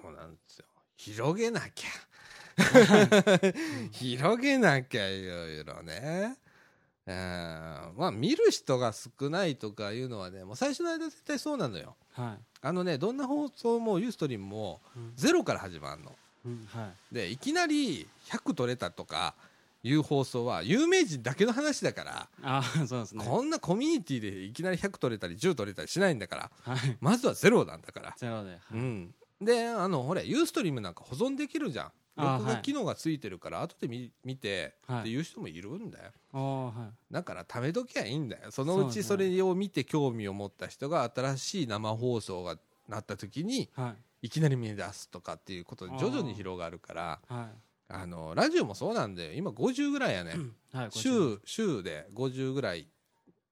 [0.02, 1.88] もうなんですよ広げなきゃ。
[3.92, 6.36] 広げなきゃいろいろね
[7.08, 7.94] うん。
[7.96, 11.96] まあ見る人が少ないとかいうのはねもう最初の間絶対そうなのよ。
[12.12, 12.42] はい。
[12.60, 15.12] あのねどんな放送もユーストリームもうん。
[15.16, 16.12] ゼロから始まるの。
[16.46, 17.14] うんはい。
[17.14, 19.34] でいきなり100取れたとか
[19.82, 23.24] いう放送は有名人だけの話だから、ああそうですね。
[23.24, 26.96] こんなコミュニティでいきなり100取れたり10取れたりしないんだからはい。
[27.00, 28.14] まずはゼロなんだから。
[28.16, 28.58] ゼロで、はい。
[28.72, 31.86] うん、であのほれユーストリームなんか保存できるじゃん。
[31.86, 32.62] あ録画はい。
[32.62, 35.00] 機能がついてるから後で見見てはい。
[35.00, 36.12] っていう人もいるんだよ。
[36.32, 37.14] はい。
[37.14, 38.50] だから貯めときゃいいんだよ。
[38.50, 42.56] そのうちそれを見て興味を持った人が新しい生放送が
[42.88, 44.26] なった時にはい。
[44.26, 47.46] いきなり見出すとかっていうことで徐々に広がるからはい。
[47.90, 49.32] あのラジオもそうなんだよ。
[49.32, 50.34] 今50ぐらいやね。
[50.72, 52.86] はい週週で50ぐらい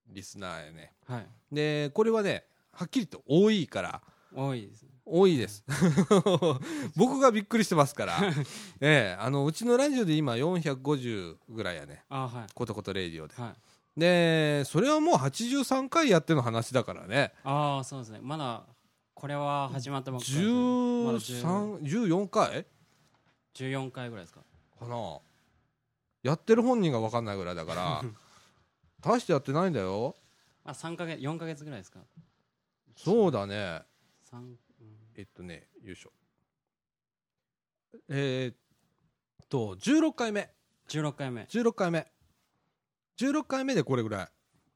[0.08, 0.92] リスナーやね。
[1.06, 1.26] はい。
[1.52, 4.02] でこれはねはっきりと多いから
[4.34, 5.64] 多いですね多いです。
[6.96, 8.18] 僕がびっくりしてますから、
[8.82, 12.04] ええ、あのうちのラジオで今450ぐらいやね。
[12.08, 12.46] あーはい。
[12.52, 13.34] コトコトレイディオで。
[13.40, 14.00] はい。
[14.00, 17.32] でそれはもう83回やっての話だからね。
[17.44, 18.18] ああそうですね。
[18.20, 18.64] まだ
[19.14, 20.38] これは始まったばっかりで。
[20.40, 22.66] すねまだ10 1314回
[23.54, 24.40] ？14回ぐらいですか。
[24.78, 25.18] かな。
[26.24, 28.02] やってる本人が分かんないぐらいだから。
[29.00, 30.16] 大してやってないんだよ。
[30.64, 32.00] あ三ヶ月4ヶ月ぐらいですか。
[32.96, 33.82] そうだね。
[34.24, 34.58] 三うん
[35.16, 36.12] えっとねよいしょ。
[38.08, 38.56] えーっ
[39.48, 40.50] と16回目
[40.88, 42.06] 16回目16回目
[43.18, 44.28] 16回目でこれぐらい。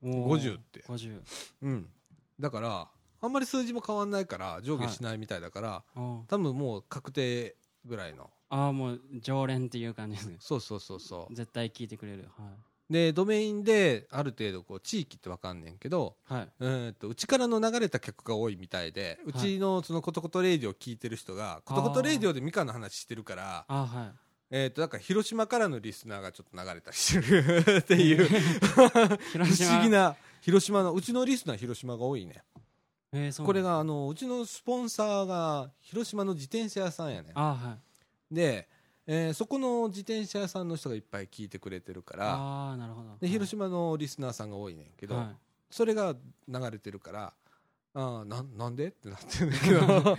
[0.02, 0.80] おー50って。
[0.88, 1.20] 50
[1.62, 1.68] う。
[1.68, 1.90] ん。
[2.38, 2.88] だから
[3.20, 8.30] あんまり数字も変わんないから上下しないみたいだから、おー多分もう確定ぐらいの。
[8.48, 10.36] ああもう常連っていう感じですね。
[10.40, 11.34] そうそうそうそう。
[11.34, 12.28] 絶対聞いてくれる。
[12.36, 12.56] は
[12.90, 16.48] でドメインである程度こう地域って分かんねんけどいはい。
[16.60, 24.12] えーっとうちからの流れた曲が多いみたいでうちのそのコトコトレイディオ聞いてる人が、コトコトレイディオでみかんの話してるからあーはい。
[24.50, 28.26] えーっとだから広島からのリスナーがちょっと流れたりしてる っていう。
[28.26, 32.42] 不思議な広島のうちのリスナー広島が多いね。
[33.12, 38.34] えーそうこれがあのうちのスポンサーが広島の自転車屋さんやねあーはい。
[38.34, 38.68] で、
[39.12, 43.16] えーそこの自転車屋さんの人がいっぱい聞いてくれてるからああなるほど。
[43.20, 45.36] で広島のリスナーさんが多いねんけど、はい。
[45.68, 46.14] それが
[46.48, 47.32] 流れてるから
[47.94, 48.86] あーなんなんで？
[48.88, 49.80] ってなってるんだけど。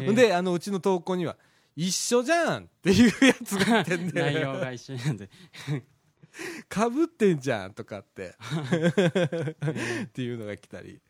[0.00, 0.06] え。
[0.08, 1.36] ーであのうちの投稿には
[1.76, 5.28] 「一緒じゃん!」っていうやつが出てんで 内容が一緒なんで
[6.68, 8.34] かぶってんじゃんとかって。
[10.04, 11.00] っていうのが来たり。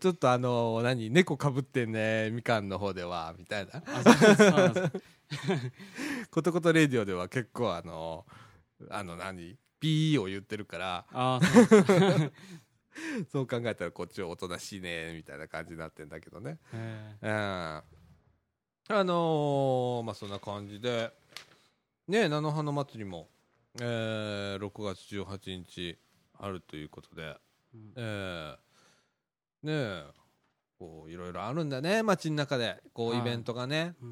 [0.00, 3.82] ちょっとあの何猫かぶってんねみかんの方ではみたいな。
[6.30, 8.26] ことことレディオでは結構あの
[8.90, 11.06] あの何ピーを言ってるから。
[11.12, 12.32] あそう。
[13.32, 16.58] そう考えたらこっちはおとなしいねみたいな感じになってんだけどね。
[16.74, 17.30] へうん。
[18.88, 21.12] あのーまあそんな感じで。
[22.08, 23.28] ね菜の花祭りも、
[23.80, 25.98] えー6月18日
[26.38, 27.36] あるということで、
[27.74, 27.92] うん。
[27.96, 28.56] えー
[29.62, 30.04] ねえ
[30.78, 32.82] こういろいろあるんだね街の中で。
[32.92, 33.20] こうはい。
[33.20, 34.06] イベントがね、う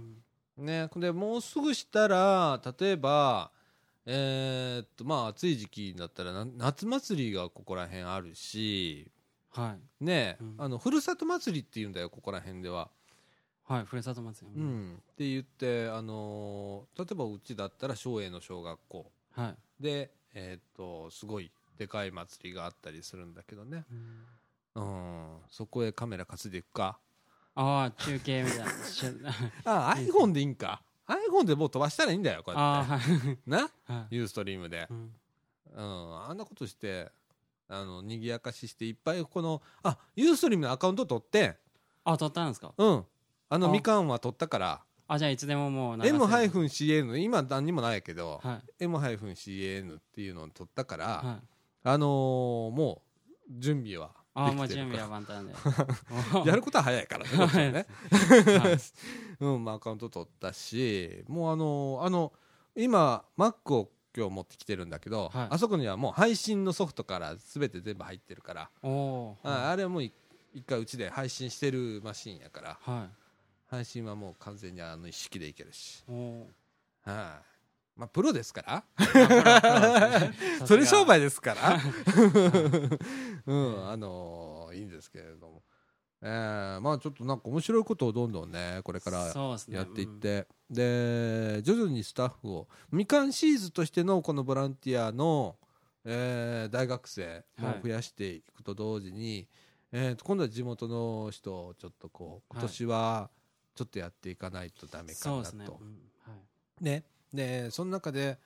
[0.63, 0.65] ん。
[0.65, 3.51] ねでもうすぐしたら例えば
[4.07, 9.11] えーっとまあ暑い時期になったらな夏祭りがここら辺あるし
[9.51, 10.05] はい。
[10.05, 10.55] ねえ、うん。
[10.59, 12.89] あのふるさと祭りっていうんだよここら辺では。
[13.65, 14.61] はいふるさと祭り。
[14.61, 19.83] うん、って言って、あのー例えばうちだったら松栄の小学校はい。
[19.83, 23.85] で、えーっとすごいでかい祭りがあったりするんだけどね、
[24.75, 24.83] うん。
[25.33, 26.99] うん、そこへカメラ担いでいくか。
[27.55, 28.67] ああ中継みたいな。
[28.85, 29.05] し
[29.65, 30.83] あ iPhone でいいんか。
[31.07, 33.39] iPhone でもう飛ばしたらいいんだよこうやって。
[33.47, 33.69] な？
[33.87, 34.15] はい。
[34.17, 34.87] ユーストリームで。
[34.91, 35.15] う、ん。
[35.73, 37.11] うん、あんなことして
[37.69, 41.57] あの賑やかししていっぱいこのあユーストリームのアカウント取って
[42.05, 42.73] あ撮ったんですか？
[42.77, 43.05] うん。
[43.49, 48.85] あのあみかんは取ったからあじゃあいつでももう M-CN 今何にもないけど、はい。
[48.85, 51.47] M-CN っていうのを取ったから、はい。
[51.83, 53.03] あのーも
[53.49, 55.53] う準備はああもう準備かは万端で。
[56.33, 57.87] ら やることは早いからね ね、
[58.61, 58.79] はい。
[59.41, 62.33] うんまあ、アカウント取ったしもうあのーあの
[62.77, 65.49] 今 Mac を今日持ってきてるんだけど、はい。
[65.51, 69.37] あそこにはもう配信のソフトから全て全部入ってるから、あ
[69.71, 70.13] あれはもうい
[70.55, 73.09] 一回うちで配信してるマシンやからは
[73.73, 77.51] い配信はもう完全にあの一式でいけるし、はい。
[78.01, 78.85] まあ、プロですから。
[78.97, 81.79] ーそれ商売ですから、
[83.47, 85.63] うん、あのーいいんですけれども、
[86.23, 89.27] えーまあちょっとなんか面白いことをどんどんねこれから
[89.69, 95.57] やっていって、で徐々にスタッフをみかんシーズとしてのこのボランティアの、
[96.05, 99.47] えー大学生も増やしていくと同時に、
[99.93, 103.31] えーと今度は地元の人をちょっとこう今年は
[103.81, 105.57] ちょっとやっていかないとダメかなと。
[105.57, 105.65] ね。
[105.65, 105.77] うん。
[106.27, 106.37] は
[106.81, 106.85] い。
[106.85, 108.39] ね、でその中で、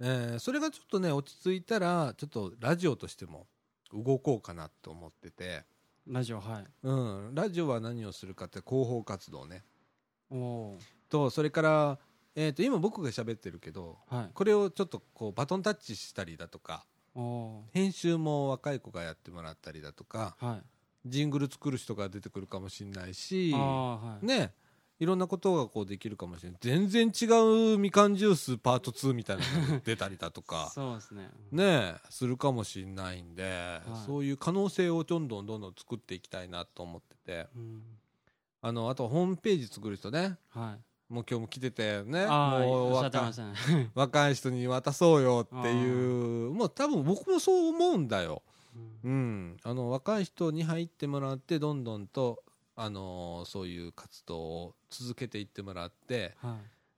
[0.00, 3.46] えーそれがちょっとね落ち着いたらちょっとラジオとしても
[3.92, 5.62] 動こうかなと思ってて、
[6.08, 6.64] ラジオはい。
[6.82, 6.92] う
[7.30, 9.62] ん、ラジオは何をするかって広報活動ね。
[10.28, 11.98] おおとそれから、
[12.34, 14.30] えー、と今僕が喋ってるけどーはい。
[14.34, 16.84] これをちょっとこうバトンタッチしたりだとか
[17.72, 20.62] 編集も若い子がやってもらったりだとかーはい。
[21.06, 24.26] ジングル作る人が出てくるかもしれないしはい。
[24.26, 24.52] ね
[25.00, 26.58] いろんなことがこうできるかもしれない。
[26.60, 27.26] 全然違
[27.74, 30.70] うみかんジュースパート2みたいなのが出たりだとか。
[30.74, 31.30] そうですね。
[31.50, 33.42] ねするかもしれないんで、
[33.86, 34.06] はい。
[34.06, 37.48] そういう可能性をどんどんどんどん作っていきたいなと思ってて。
[37.56, 37.82] うん。
[38.62, 40.38] あのあとホームページ作る人ね。
[40.50, 41.12] はい。
[41.12, 42.24] もう今日も来ててね。
[42.24, 43.90] ああもう若ね。
[43.94, 46.50] 若い人に渡そうよっていう。
[46.52, 48.42] もう多分僕もそう思うんだよ、
[49.04, 49.10] うん。
[49.10, 52.42] うん、あの若い人に入ってもらってどんどんと、
[52.76, 56.56] あのーそういう活動を続けていってもらっては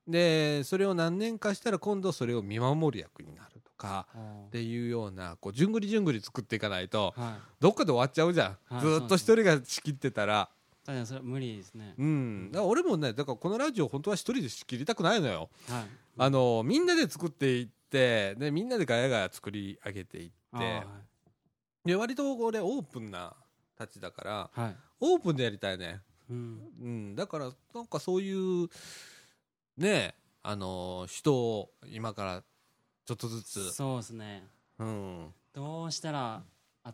[0.09, 0.11] い。
[0.11, 4.07] でそれを何年かしたら今度それを見守る役になるとか
[4.47, 7.35] っていうようなこうじゅんぐりじゅんぐり作っていかないとはい。
[7.61, 8.81] どっかで終わっちゃうじゃん、はい。
[8.83, 10.49] ずーっと一人が仕切ってたら。
[10.85, 11.95] 確かにそれ無理ですね。
[11.99, 12.51] うん。
[12.53, 15.51] だから俺もねだからこのラジオ本当は一人で仕切りたくないのよ。
[15.69, 15.85] はい。
[16.19, 20.35] あのみんなで作っていってでみんなでガヤガヤ作り上げていって。
[20.53, 20.85] あー
[21.85, 23.35] で割と俺オープンな
[23.77, 26.61] たちだからはいはいオープンでやりたいね、うん。
[26.81, 28.69] うん、だからなんかそういう
[29.77, 32.43] ねあの人を今から
[33.05, 34.45] ちょっとずつ、そうですね。
[34.79, 36.43] うん、どうしたら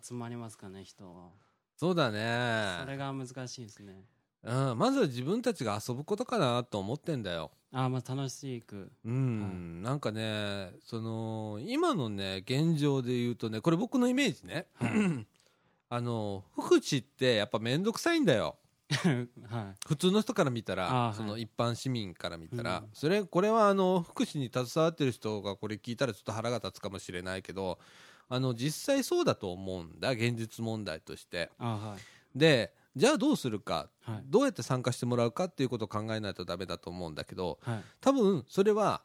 [0.02, 1.30] 集まりますかね人は。
[1.76, 4.04] そうだそね、れが難しいですね。
[4.44, 7.50] うん、まずは自分たちが遊ぶことかなと思ってんだよ。
[7.72, 8.90] ああまあ楽しく。
[9.04, 14.90] うん、なんかねその今のね現状で言うとねこれ僕のイメージね、はい
[15.94, 18.56] あの福祉ってやっぱ面倒くさいんだよ。
[18.96, 19.86] はい。
[19.86, 22.88] 普通の人から見たら、その一般市民から見たら、うん。
[22.94, 27.78] それこれはあの福祉に携わってる人がこれ聞いたらちょっと腹が立つかもしれないけど
[28.30, 31.50] あの実際そうだと思うんだ現実問題として。
[31.58, 31.98] は
[32.34, 32.38] い。
[32.38, 34.22] でじゃあどうするか、はい。
[34.24, 37.84] どうやって参加してもらうかっていうことを考えないとダメだと思うんだけどはい。
[38.00, 39.02] 多分それは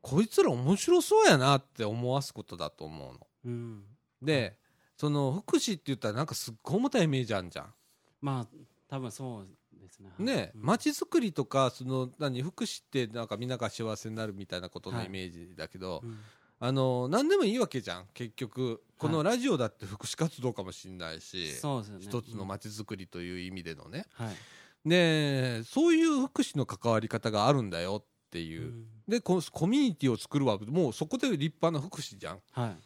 [0.00, 3.26] こいつら面白そうやなって思わすことだと思うの。
[3.44, 3.84] うん。
[4.22, 4.61] で
[5.02, 7.74] その福祉って言ったらなんかすっごい重たいイメージあるじゃん。
[8.20, 8.56] まあ
[8.88, 10.10] 多分そうですね。
[10.16, 10.24] はい。
[10.24, 16.18] ねうん街づくりとかその何福祉ってなんかみんなが幸せになるみたいなことのはいイメージだけど、うん
[16.60, 18.06] あの何でもいいわけじゃん。
[18.14, 22.04] 結局このラジオだって福祉活動かもしれないし、そうですよね。
[22.04, 24.88] 一つの街づくりという意味でのね、はい。
[24.88, 28.86] でそういう福祉の関わり方があるんだよっていう、うん。
[29.08, 32.38] でココミュニティを作るわもうそこで立派な福祉じゃん。
[32.52, 32.76] は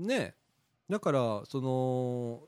[0.00, 0.02] い。
[0.02, 0.34] ね
[0.90, 2.40] だからその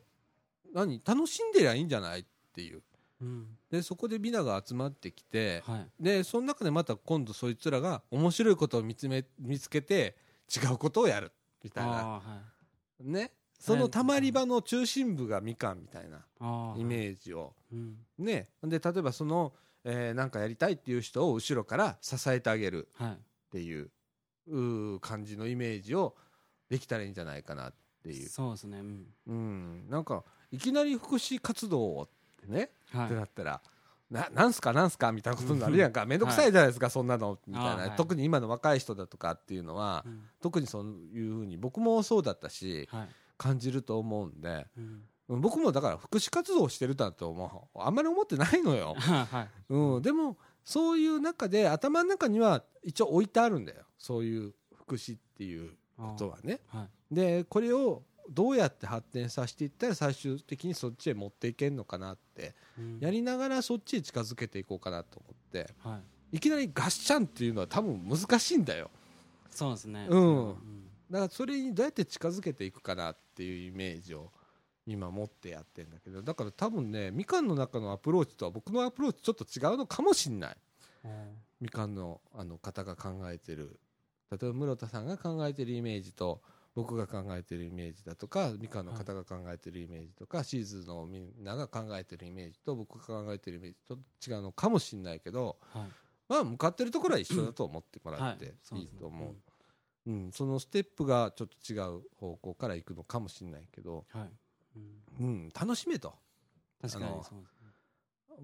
[0.75, 2.25] 何楽しんでりゃいいんじゃないっ
[2.55, 2.83] ていう。
[3.21, 3.47] うん。
[3.71, 6.03] でそこで皆が集まってきてはい。
[6.03, 10.17] でその中でまた今度そいつらが面白いことを見つめ見つけて
[10.55, 11.31] 違うことをやる
[11.63, 11.91] みたいな。
[11.91, 12.23] は
[13.01, 13.11] い。
[13.11, 13.33] ね。
[13.59, 16.27] そのたまり場の中心部がみかんみたいな
[16.77, 17.55] イメージを。
[17.73, 17.97] うん。
[18.19, 18.49] ね。
[18.65, 19.53] で例えばその、
[19.85, 23.13] えーなんかやりたいっていう人を後ろから支えてあげるはい。
[23.13, 23.17] っ
[23.53, 23.91] ていう
[25.01, 26.17] 感じのイメージを
[26.69, 27.73] できたらいいんじゃないかな
[28.09, 28.79] っていう、そうですね。
[28.81, 29.07] うん。
[29.27, 32.09] うん、なんかいきなり福祉活動をっ
[32.47, 33.07] てね、はい。
[33.07, 33.61] ってなったら
[34.11, 34.73] ななんすか？
[34.73, 35.11] なんすか？
[35.13, 36.05] みたいなことになるやんか。
[36.05, 37.39] 面倒くさいじゃないですか、そんなの。
[37.47, 40.23] みたいな、特に今の若い人だとかっていうのは、うん。
[40.41, 43.09] 特にそういうふうに僕もそうだったしはい。
[43.39, 44.67] 感じると思うんで
[45.29, 45.41] うん。
[45.41, 49.73] 僕もだから福祉活動をしてるだと思うあんまり思ってないのよ、 はい。
[49.73, 53.85] うん、でもそういう中で頭の中には一応置いてあるんだよ。
[53.99, 56.61] そういう福祉っていうことはね。
[56.67, 62.99] はいでこれをどうやって発展させていったら最終的にそっちへ持っていけるのかなってうん。
[63.01, 65.69] やりながらそっちへ近づけていこうかなと思って。
[65.85, 66.01] は
[66.33, 66.37] い。
[66.37, 68.91] いきなりガッシャンっていうのは多分難しいんだよ。
[69.51, 70.07] そうですね。
[70.09, 70.55] うん。
[71.11, 74.31] だからそれにどうやって近づけていくかなっていうイメージを
[74.87, 80.57] 今持ってやってんだけどだから多分ねみかんの中のアプローチとは僕のアプローチちょっと違うのかもしんない。
[81.05, 81.11] うん。
[81.61, 83.79] みかんのあの方が考えてる。
[84.31, 86.41] 例えば室田さんが考えてるイメージと
[86.75, 93.99] 僕が考えてるイメージだとかみかんの方が考えてるイメージとか、シーズのみんなが考えてるイメージと僕が考えてるイメージと
[94.31, 95.83] 違うのかもしれないけどはい。
[96.29, 98.81] まあ向かってるところは一緒だと思ってもらってはい。
[98.81, 99.01] いいですね。
[99.01, 99.35] と思う。
[100.05, 104.31] うん、そのステップがちょっと違う方向から行くのかもしれないけど、はい。
[105.21, 105.27] うん。
[105.27, 106.15] うん、楽しめと。
[106.81, 107.62] 確かにそうですね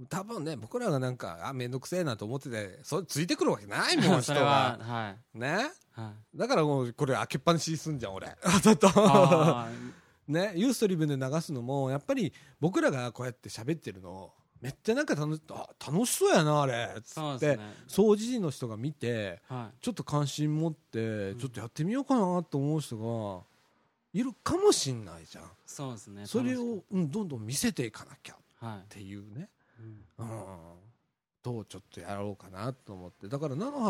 [0.09, 5.39] 多分ね僕らがなんかあ面倒くせえなと思っててそれついてくるわけないもん 人はがはい。
[5.39, 5.71] ね？
[5.93, 6.39] はい。
[6.39, 8.29] だからもうこれ開けっぱなしにすんじゃん俺。
[8.43, 9.69] あちょっとあ
[10.29, 10.53] ね？
[10.57, 16.73] ユーストリームで流すのもやっぱり僕らがこうやって喋ってるのめっちゃなんか楽しあ楽しそうやなあれ。
[16.97, 17.59] ーつって
[17.89, 21.39] 掃除時の人が見てはちょっと関心持ってん。
[21.39, 23.45] ちょっとやってみようかなと思う人が
[24.13, 25.45] いるかもしんないじゃん。
[25.45, 29.27] いそうですねそれを、うん、どんどん見せていかなきゃっていうね。
[29.37, 29.49] うん
[30.19, 30.29] うん。
[31.43, 33.29] とちょっとやろうかなと思って。
[33.29, 33.81] だから菜の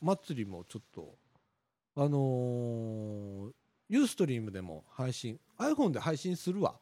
[0.00, 1.14] 花祭りもちょっと
[1.96, 3.52] あのー
[3.88, 6.74] ユーストリームでも配信 iPhone で配信するわ。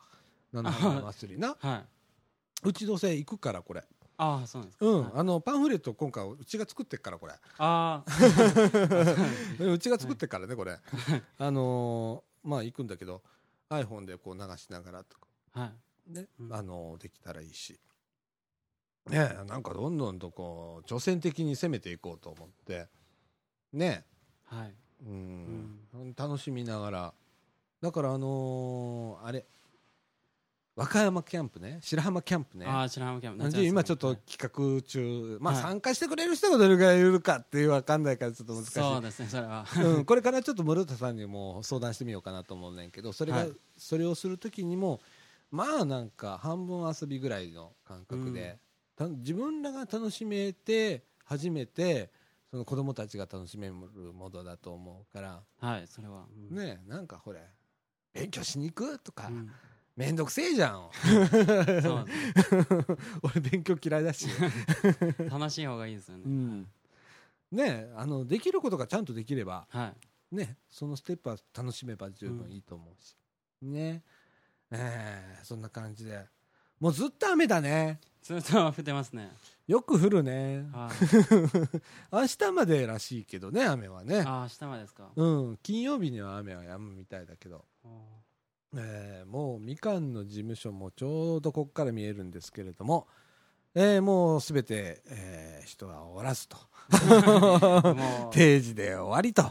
[0.53, 1.57] 菜の花祭りな。
[1.61, 2.69] はい。
[2.69, 3.85] うちどうせ行くからこれ。
[4.17, 4.87] ああそうなんですか。
[4.87, 5.13] うん、はい。
[5.17, 7.35] あのパンフレット今回うちが作ってっからこれ。
[7.59, 8.05] ああ
[9.65, 10.79] うちが作ってっからねこれ。
[11.39, 13.23] あのーまあ行くんだけど
[13.71, 15.27] iPhone でこう流しながらとか。
[15.53, 15.73] は
[16.09, 16.13] い。
[16.13, 16.55] ね、うん。
[16.55, 17.79] あのできたらいいし
[19.11, 22.87] ねえなんかどんどんとこう挑戦的に攻めていこうと思って
[23.73, 24.05] ね。
[24.47, 24.75] はい。
[25.07, 27.15] うん、楽しみながら。
[27.83, 29.45] だからあのーあれ。
[30.77, 31.79] 和歌山キャンプね。
[31.83, 32.67] 白浜キャンプね。
[32.67, 33.51] ああ白浜キャンプ。
[33.51, 34.17] で今ちょっとはい。
[34.27, 35.63] 企画中、まあはい。
[35.63, 38.73] 参加してくれる人がどれぐらいいるかっていうわかんないからちょっと難しい。
[38.73, 39.67] そうですねそれは。
[39.85, 43.53] うん、これからちょっと室田さんにも相談してみようかなと思うねんけどそれが、はい。
[43.77, 45.01] それをする時にも
[45.53, 48.64] まあなんか半分遊びぐらいの感覚で、た
[48.99, 52.11] 自分らが楽しめて初めて
[52.51, 55.43] その子供たちが楽しめるものだと思うから。
[55.59, 56.27] はいそれは。
[56.51, 56.57] うん。
[56.57, 57.41] ねなんかほれ
[58.13, 58.99] 勉強しに行く？
[59.01, 59.51] とか、うん
[59.97, 60.91] めんどくせえじゃん
[63.23, 64.27] 俺勉強嫌いだし、
[65.31, 66.25] 楽しい方がいいですよね。
[66.25, 66.69] うん、
[67.53, 69.95] ねあのできることがちゃんとできればは
[70.33, 70.35] い。
[70.35, 73.17] ね、そのステップは楽しめば十分いいと思うし、
[73.63, 74.03] ね
[74.73, 76.27] えーそんな感じで
[76.81, 78.01] もうずっと雨だね。
[78.23, 79.31] ずっと降ってますね。
[79.67, 80.67] よく降るね。
[80.73, 80.95] はい。
[82.13, 84.21] 明日までらしいけどね雨はね。
[84.23, 85.11] ああ明日までですか。
[85.15, 87.89] うん金曜日には雨は止むみたいだけど、お
[88.77, 93.07] えーもうみかんの事務所もちょうどここから見えるんですけれども、
[93.75, 96.57] えーもうすべて、えー人は終わらずと。
[98.33, 99.51] 定時で終わりと。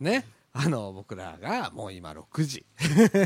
[0.00, 0.26] ね。
[0.54, 2.66] あの僕らがもう今6時。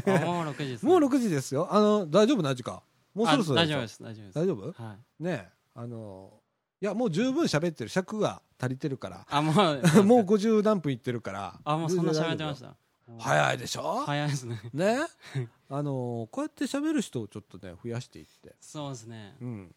[0.07, 0.89] あもう6時ですね。
[0.93, 1.69] もう6時ですよ。
[1.75, 2.43] あの、大丈夫？
[2.43, 2.81] な時間。
[3.17, 4.39] もうそろそろ大丈夫です大丈夫です。
[4.39, 4.83] 大丈夫？
[4.83, 5.23] はい。
[5.25, 6.33] ねえあの、
[6.81, 7.89] いや、もう十分喋ってる。
[7.91, 9.27] 尺が足りてるから。
[9.29, 9.55] あもう
[10.05, 11.61] もう50何分いってるから。
[11.65, 12.77] あもうそんな喋ってました。
[13.19, 14.03] 早いでしょ？
[14.05, 14.61] 早いですね。
[14.75, 14.99] ね
[15.71, 18.55] あの、こうやって喋る人をちょっとね、増やしていって。
[18.61, 19.37] そうですね。
[19.41, 19.75] うん。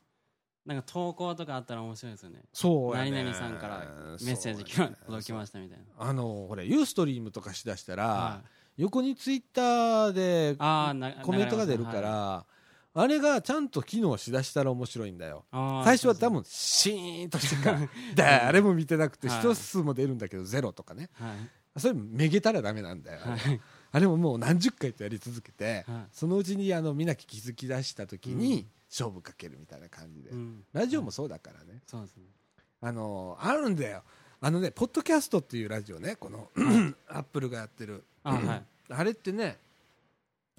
[0.65, 2.43] なんか投稿とかあったら面白いですよね。
[2.53, 5.85] そう何々さんからメッセージね届きましたみたいな。
[5.97, 8.41] あのほらユーストリームとかしだしたら、は
[8.77, 8.81] い。
[8.83, 10.55] 横にツイッターで
[11.23, 12.45] コメントが出るから、は
[12.93, 15.45] あれがちゃんと機能しだしたら面白いんだよ。
[15.51, 17.79] 最初は多分シーンとしてから
[18.15, 19.39] 誰も見てなくてはい。
[19.39, 21.09] 一数も出るんだけどゼロとかね。
[21.13, 21.79] はい。
[21.79, 23.35] それめげたらダメなんだよ、は。
[23.37, 23.61] い。
[23.91, 26.07] あれももう何十回とやり続けて、はい。
[26.11, 28.67] そのうちにあのみんな気づき出した時にうん。
[28.89, 30.63] 勝負かけるみたいな感じで、うん。
[30.73, 31.81] ラジオもそうだからね。
[31.85, 32.23] そうですね。
[32.81, 34.03] あのあるんだよ。
[34.41, 36.49] あのねポッドキャストっていうラジオねこの
[37.07, 38.03] アップルがやってる。
[38.23, 38.65] あはい。
[38.89, 39.59] あれってね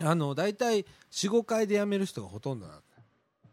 [0.02, 2.82] あの大体45回で辞める人がほとんどなんだ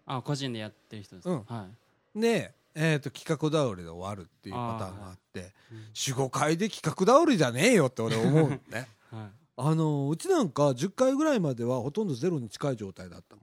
[0.05, 1.43] あ個人でやってる人ですうん。
[1.43, 1.67] は
[2.15, 2.19] い。
[2.19, 5.77] で、えー、と企画倒れで終わるっていうパターンがあってうん。
[5.93, 8.87] 45回で企画倒れじゃねえよって俺思うのね。
[9.11, 9.29] はい。
[9.59, 13.41] あのうちなんか10回ぐらいまではほとんどゼロに近い状態だったも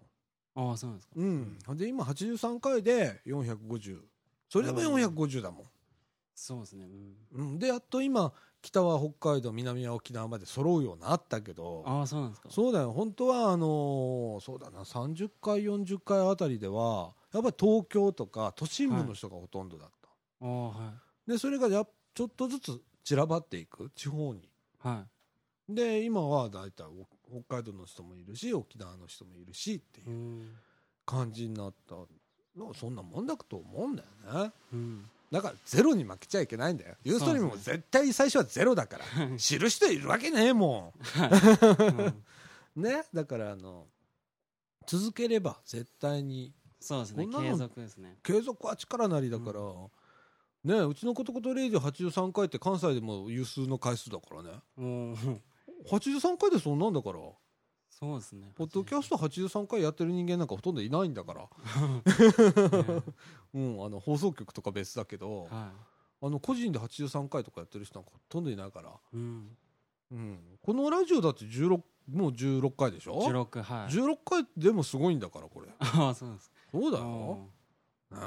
[0.66, 0.70] ん。
[0.70, 1.14] ああそうなんですか。
[1.16, 4.00] うん、で今83回で450
[4.48, 5.64] それでも450だも
[6.34, 6.86] そうですね。
[7.34, 7.44] うん。
[7.46, 12.48] ん、うん、でやっと今北は北海道南は沖縄まで揃うようになったけどああそうなんですか。
[12.50, 12.92] そうだよ。
[12.92, 20.08] 本当はあのーそうだな30回40回あたりではやっぱり東京とか都心部の人がほとんどだった、
[20.46, 20.92] ああは
[21.26, 21.30] い。
[21.30, 24.48] でそれがやっちょっとずつ散らばっていく地方に。
[24.78, 25.04] は
[25.68, 25.74] い。
[25.74, 27.06] で今は大体お
[27.44, 30.48] 北海道の人もいるし沖縄の人もいるしっていううん。
[31.06, 31.96] 感じになった
[32.56, 32.72] の。
[32.74, 34.52] そんなもんだと思うんだよね。
[34.72, 36.94] うんだからゼロに負けちゃいけないんだよ。
[37.02, 39.04] ユーストリームも絶対最初はゼロだから。
[39.36, 40.94] 知る人いるわけねえも
[42.76, 42.82] うん。
[42.82, 43.02] ん ね？
[43.12, 43.88] だからあの
[44.86, 46.54] 続ければ絶対に。
[46.78, 47.26] そうですね。
[47.26, 48.16] 継続ですね。
[48.22, 49.60] 継続は力なりだから、
[50.62, 54.50] ねうちのことことレイディ83回って関西でも有数の回数だからね。
[54.76, 55.16] もう
[55.88, 57.18] 83回でそんなんだから
[57.98, 58.50] そうですね。
[58.56, 61.46] ポッドキャスト83回やってる人間なんかほとんどいないんだから、
[63.54, 65.70] うん、あの放送局とか別だけど、は
[66.20, 69.56] あの個人で83回とかやってる人なんかほとんどいないから、いうん。
[70.10, 75.68] うん、このラジオだって16もう16回でしょ？16はい16回でもすごいんだからこれ。
[75.78, 76.52] ああそうなんです。
[76.72, 77.48] そうだよ、
[78.10, 78.18] ね、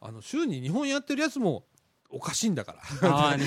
[0.00, 1.64] あの週に2本やってるやつも
[2.10, 2.82] おかしいんだから。
[3.10, 3.36] ああ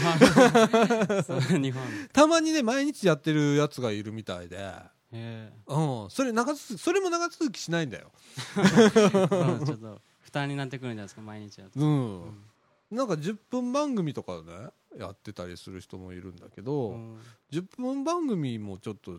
[1.60, 1.82] 日本。
[2.12, 8.12] たまにね毎日やってるやつがいるみたいで、へうん、それ長続きそれも長続きしないんだよ、
[8.56, 11.80] ちょっと負担になってくるんじゃないですか毎日やると。
[11.80, 12.24] うん。
[12.24, 12.44] うん。
[12.92, 17.18] なんか10分番組とかねやってたりする人もいるんだけど、うん。
[17.52, 19.14] 10分番組もちょっと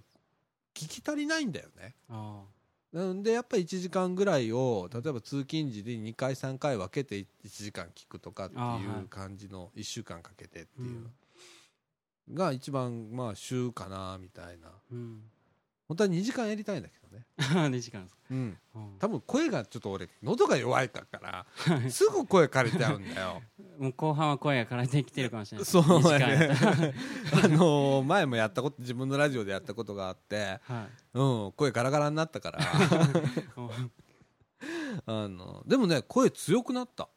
[0.75, 1.95] 聞き足りないんだよね。
[2.09, 2.43] あ
[2.93, 11.03] なんでやっぱり1時間ぐらいを例えば通勤時で2回3回分けて1時間聞くとかっていいう感じの1週間かけてってあいう。
[11.03, 11.11] の
[12.35, 14.69] が一番まあ週かなみたいな。
[14.93, 15.23] うん
[15.91, 17.27] 本当は2時間やりたいんだけどね。
[17.69, 18.21] 2時間ですか？
[18.31, 18.59] うん。
[18.77, 18.99] うん。
[19.01, 21.45] 多分声がちょっと俺喉が弱いから
[21.91, 23.43] すぐ声枯れちゃうんだよ。
[23.77, 25.65] もう後半は声が枯れてきてるかもしれない。
[25.65, 26.77] そう2時間ややったら。
[26.77, 26.95] ね
[27.45, 30.89] あのー前もやったこと自分のラジオでやったことがあってはい。
[31.15, 32.61] うん声ガラガラになったから。
[33.57, 33.93] うん。
[35.07, 37.09] あのでもね声強くなった。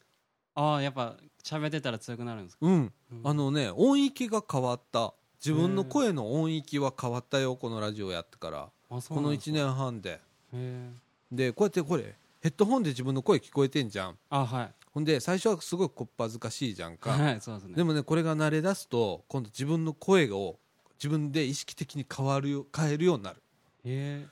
[0.55, 2.65] ああやっぱ喋ってたら強くなるんですか？
[2.65, 2.93] うん。
[3.11, 3.21] うん。
[3.23, 5.13] あのね音域が変わった
[5.43, 8.69] 自分の声の音域は変わったよこのラジオやってから。
[8.89, 9.51] この1なんですか。
[9.51, 10.21] 年半で。
[11.31, 14.17] でこうやってこれヘッドホンで自分の声聞こえてんじゃん。
[14.29, 14.71] あはい。
[14.93, 17.11] ほんで最初はすごいこっぱずかしいじゃんか。
[17.11, 17.75] はいそうですね。
[17.75, 20.57] でもねこれが慣れ出すと今度自分の声を
[20.97, 23.37] 自分で意識的に変わるよ変えるようになる。
[23.83, 24.27] へえ。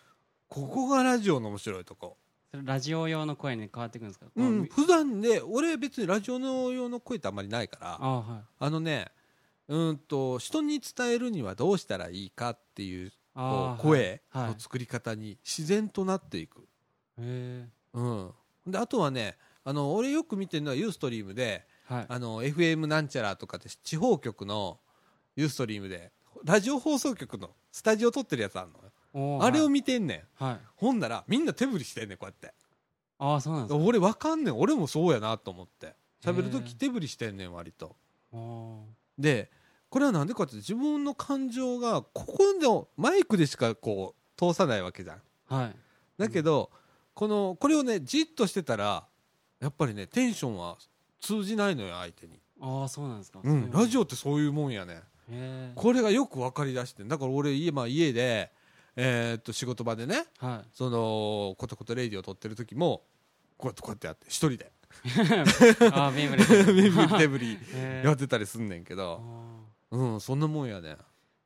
[0.47, 2.16] ここがラジオの面白いとこ。
[2.53, 4.28] ラジオ用の声に変わってくるんですか？
[4.36, 7.91] うんこ普段で俺別にラジオの用の声ってあんまりないから。
[7.93, 8.41] ああはい。
[8.59, 9.07] あのね
[9.72, 13.11] うんと人に伝えるにはどうしたらいいかっていうう
[13.78, 16.67] 声はいの作り方に自然となっていく、
[17.17, 18.32] へうん、
[18.67, 22.05] であとはねあの俺よく見てるのはユーストリームでえはい。
[22.07, 24.80] あの FM なんちゃらとかって地方局の
[25.36, 26.11] ユーストリームで
[26.45, 29.74] ラジオ放送局のスタジオ撮ってるやつあるのあれをはい。
[29.74, 30.43] 見てんねん。
[30.43, 30.59] はい。
[30.76, 32.53] ほんならみんな手振りしてんねんこうやって。
[33.19, 33.84] ああそうなんですか。
[33.84, 34.57] 俺わかんねん。
[34.57, 35.93] 俺もそうやなと思って。
[36.24, 37.95] 喋るへ時手振りしてんねん割と。
[39.17, 39.51] で
[39.91, 45.21] これはなんでかって自分の感情がここのマイクでしかこう通さないわけじゃん。
[45.53, 45.75] はい。
[46.17, 46.71] だけど、
[47.13, 49.05] このこれをねじっとしてたら
[49.59, 50.77] やっぱりねテンションは
[51.19, 53.41] 通じないのよ相手に、ああそうなんですか。
[53.43, 55.01] うん、ラジオオってそういうもんやね。
[55.75, 57.09] これがよく分かりだしてん。
[57.09, 58.49] だから俺家,、まあ、家で、
[58.95, 60.67] えーっと仕事場でねはい。
[60.73, 63.03] そのコトコトレイディを撮ってる時も
[63.57, 64.71] こうやってこうやってやって一人で。
[65.91, 69.21] ああビームレビビ手振りへえやってたりすんねんけど。
[69.21, 69.51] あ
[69.91, 70.89] うんそんなもんやね。
[70.89, 70.97] ー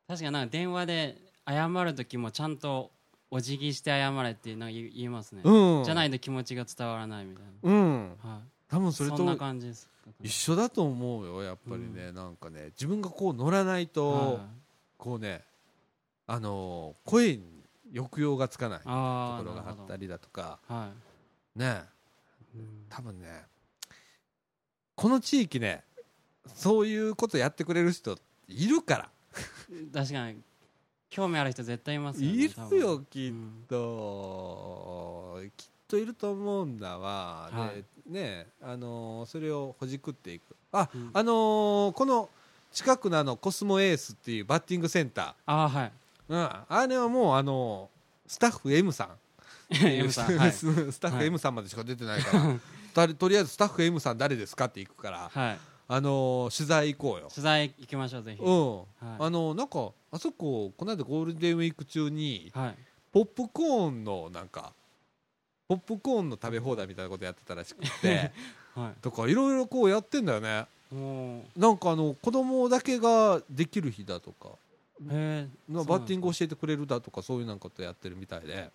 [0.08, 1.16] 確かになんか電話で
[1.48, 2.90] 謝る時もちゃんと
[3.30, 5.42] お辞儀して謝れってなんか言いますね。
[5.44, 5.84] うん。
[5.84, 8.16] じゃないと気持ちが伝わらないみたいうん。
[8.24, 8.40] なはい。
[8.68, 9.88] 多分それそんなと感じです
[10.22, 14.38] 一緒だと思うよやっぱりね、なんかね自分がこう乗らないと、はい
[14.98, 15.42] こうね
[16.26, 17.42] あのー声に
[17.94, 20.58] 抑揚がつかないとあころがああったりだとか。
[20.68, 20.90] は
[21.54, 21.82] ね。
[22.54, 22.86] い、うん。
[22.88, 23.42] 多分ね
[24.94, 25.84] この地域ね
[26.54, 28.16] そういうことやってくれる人
[28.48, 29.10] いるから。
[29.92, 30.38] 確かに。
[31.10, 33.64] 興味ある人絶対いますよねいるよきっうん。
[33.68, 37.84] と、きっといると思うんだわ、はい。
[38.12, 40.56] でねあのーそれをほじくっていく。
[40.72, 41.10] あ、うん。
[41.12, 42.28] あのーこの
[42.72, 45.92] 近くのあのコスモエースっていうバッティングセンタああはい。
[46.28, 49.08] ー、うん、あれはもうあのースタッフ M さん。
[49.70, 50.52] M さんはい。
[50.52, 50.66] ス
[51.00, 52.44] タッフはい M さんまでしか出てないから、
[52.94, 55.58] とりとりあえずスタッフ M さん誰ですかって行くから、はい
[55.88, 57.28] あのー取材行こうよ。
[57.30, 58.42] 取材行きましょうぜひ。
[58.42, 58.86] うん、はい。
[59.20, 62.74] あのなんかあそここの間ゴールデンウィーク中にはい。
[63.12, 64.72] ポップコーンのなんか
[65.68, 68.30] ポップコーンの食べ放題みたいなことやってたらしくて
[68.74, 70.66] はとかいろいろこうやってんだよね。
[71.56, 74.50] なんかあの子供だけができる日だとか
[75.04, 78.70] うへバッティング教えてくれるだとかそういうなんかことやってるみたいで。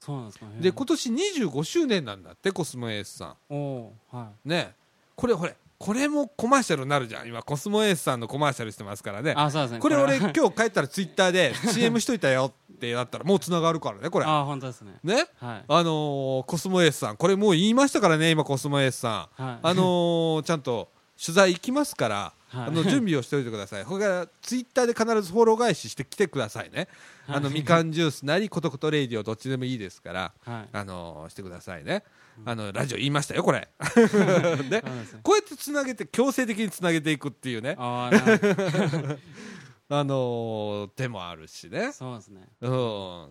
[0.00, 0.46] そうなんですか？
[0.60, 4.74] で今年25周年なんだってコスモエースさおおーはんね。
[5.14, 7.26] これこれこれもコマーシャルになるじゃん。
[7.26, 9.32] 今コスモエースさんのコマーシャルしてますからね。
[9.32, 9.80] いあそうですね。
[9.80, 10.32] これ俺は。
[10.32, 14.26] 今日帰ったらツイッターで CM しといたよってなったらもうつながるからねこれ。
[14.26, 14.92] あ本当ですね。
[15.02, 15.26] ね？
[15.40, 15.64] はい。
[15.66, 17.16] あのーコスモエースさん。
[17.16, 19.42] これもう言いましたからね今コスモエースさん。
[19.42, 19.58] はい。
[19.60, 20.88] あのーちゃんと
[21.20, 22.66] 取材行きますから、はい。
[22.68, 23.84] あの準備をしておいてください。
[23.84, 26.86] これからツイッターで必ずフォロー返ししてきてくださいね。
[27.26, 30.68] あのはいみかんジュースなりことことレイディオどっちでもいいですから、はい。
[30.72, 32.04] あのーしてくださいね。
[32.44, 33.68] あのラジオ言いましたよこれ。
[34.70, 34.82] で
[35.22, 38.10] こうやってつなげて強制的につなげていくっていうね、あ
[39.90, 41.92] のー手もあるしね。
[41.92, 43.28] そうですねうん。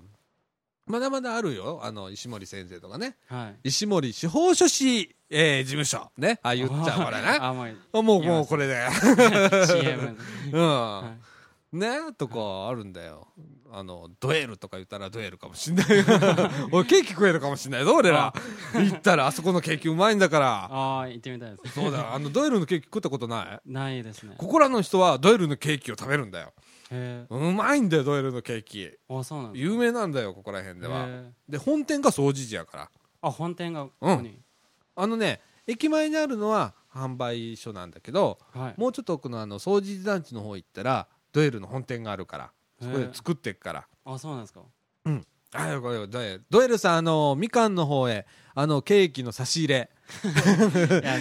[0.88, 1.80] まだまだあるよ。
[1.84, 3.16] あの石森先生とかね。
[3.28, 6.40] はい石森司法書士、えー事務所ね。
[6.44, 7.38] あ言っちゃうからね。
[7.42, 8.88] あもうあもうこれで。
[9.68, 10.18] CM
[10.52, 10.62] うん。
[10.62, 11.16] は
[11.72, 13.28] ねとかあるんだよ。
[13.74, 15.86] あの、ドエルとか言ったらドエルかもしんない。
[16.72, 18.34] 俺ケーキ食えるかもしんないぞ、俺ら。
[18.74, 20.48] 行ったらあそこのケーキうまいんだから。
[20.70, 22.14] ああ行ってみたいですそうだよ。
[22.14, 23.72] あの、ドエルのケーキ食ったことない？
[23.72, 26.54] ないですねここらの人はドエルのケーキを食べるんだよ。
[26.92, 28.92] へえうまいんだよ、ドエルのケーキ。
[29.10, 31.08] あそうなんです有名なんだよ、ここら辺では。
[31.48, 32.92] で、本店が総除寺やから。
[33.22, 34.40] あ本店がここに
[34.96, 42.52] あのね、駅前にあるのは販売所なんだけど、はいもうちょっと奥のあの、総除寺団地の方行ったら、ドエルの本店があるから。
[42.82, 43.88] そこで作ってっから。
[44.06, 44.62] あそうなんですか
[45.54, 48.26] あこれドエルドエルさん、あの、みかんの方へ、
[48.56, 49.90] あの、ケーキの差し入れ、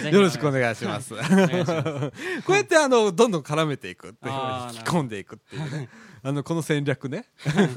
[0.09, 1.13] よろしくお願いします。
[1.13, 1.19] こ
[2.53, 5.89] うやって、あの、どんどん絡めていくっていう、あー引き込んでいくっていうね。
[6.23, 7.25] あの、この戦略ね。
[7.43, 7.67] そうで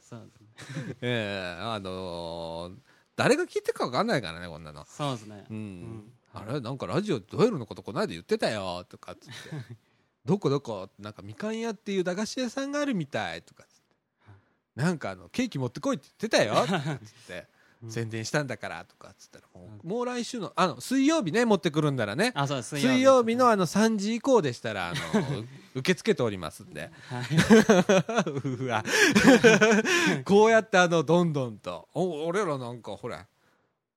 [0.00, 0.22] すね
[1.02, 2.74] ええあのー
[3.14, 4.84] 誰が聞いてるか分かんないからね、こんなの。
[4.86, 5.82] そうですねうん。
[5.82, 9.32] んあれなんかラジオドエルのことこの間言ってたよ、とかっつって。
[10.24, 10.88] どこどこ？
[10.98, 13.64] なんかみかん屋っていう駄菓子屋さんがあるみたいとか。
[14.74, 16.64] なんかあの、ケーキ持ってこいって言ってたよ、
[17.04, 17.34] つって。
[17.82, 22.32] うん宣伝したんだからとかっつったらもう,、もう来週のあの水曜日ね持ってくるんだらね。
[22.62, 23.34] 水曜日。
[23.34, 26.90] のあの3時以降でしたらあのう 受け付けておりますんで。
[27.08, 28.84] は うわ。
[30.24, 31.88] こうやってあのどんどんと。
[31.94, 33.26] お俺らなんかほら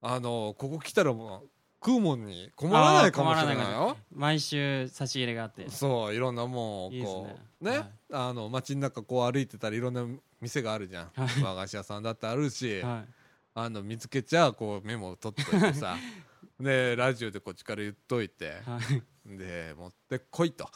[0.01, 1.49] あのここ来たらもう
[1.85, 3.95] 食うもんに困らないかもしれないよ。
[4.11, 5.69] い毎週差し入れがあって。
[5.69, 7.37] そういろんなもういいですこね。
[7.61, 7.89] うねはい。
[8.11, 10.03] あの街の中こう歩いてたらいろんな
[10.41, 11.11] 店があるじゃん。
[11.15, 11.43] はい。
[11.43, 13.13] 和菓子屋さんだってあるし、はい。
[13.53, 15.95] あの見つけちゃこうメモを取っといてさ。
[16.59, 18.61] でラジオでこっちから言っといて。
[18.65, 18.79] は
[19.27, 19.37] い。
[19.37, 20.67] で持ってこいと。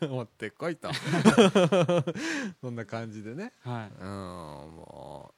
[0.00, 0.10] うん。
[0.10, 0.88] 持ってこいと。
[2.62, 3.52] そんな感じでね。
[3.60, 3.92] はい。
[4.00, 5.35] うんもう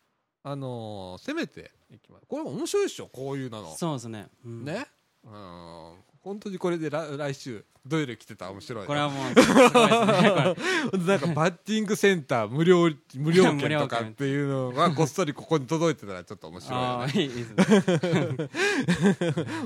[0.51, 3.77] あのー攻めていきますこれ面白いでしょこういうのの。
[3.77, 4.29] そうですね。
[4.45, 4.65] うん。
[4.65, 4.87] ね。
[5.25, 5.93] うん
[6.29, 8.87] 本当にこれで来来週ドイル来てたら面白いね。
[8.87, 9.81] これはもうすごいですね
[11.09, 17.64] なんかバッティングセンター無料無料券券とかっていうのがこっそりここに届いてたらちょっと面白いよああねいいですね。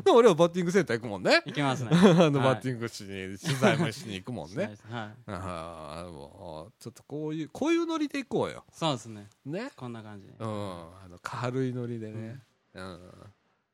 [0.14, 1.42] 俺はバッティングセンター行くもんね。
[1.46, 1.90] いきますね。
[1.90, 4.76] あのはいバッティングしに取材もしに行くもんね。
[4.88, 5.32] はい。
[5.32, 8.64] ああもうちょっとこういうこういうノリで行こうよ。
[8.72, 9.28] そうですね。
[9.44, 9.72] ね？
[9.74, 10.34] こんな感じで。
[10.38, 10.46] うん。
[10.46, 12.40] あの軽いノリでね。
[12.74, 13.00] うん。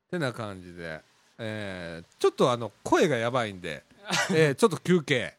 [0.09, 1.01] てな感じで
[1.39, 3.83] えーちょっとあの声がやばいんで
[4.31, 5.35] えーちょっと休憩。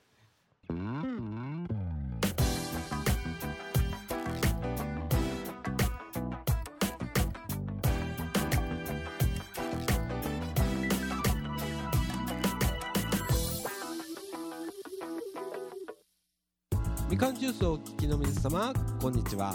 [17.09, 19.55] みかんジュースをお聞きの皆様こんにちは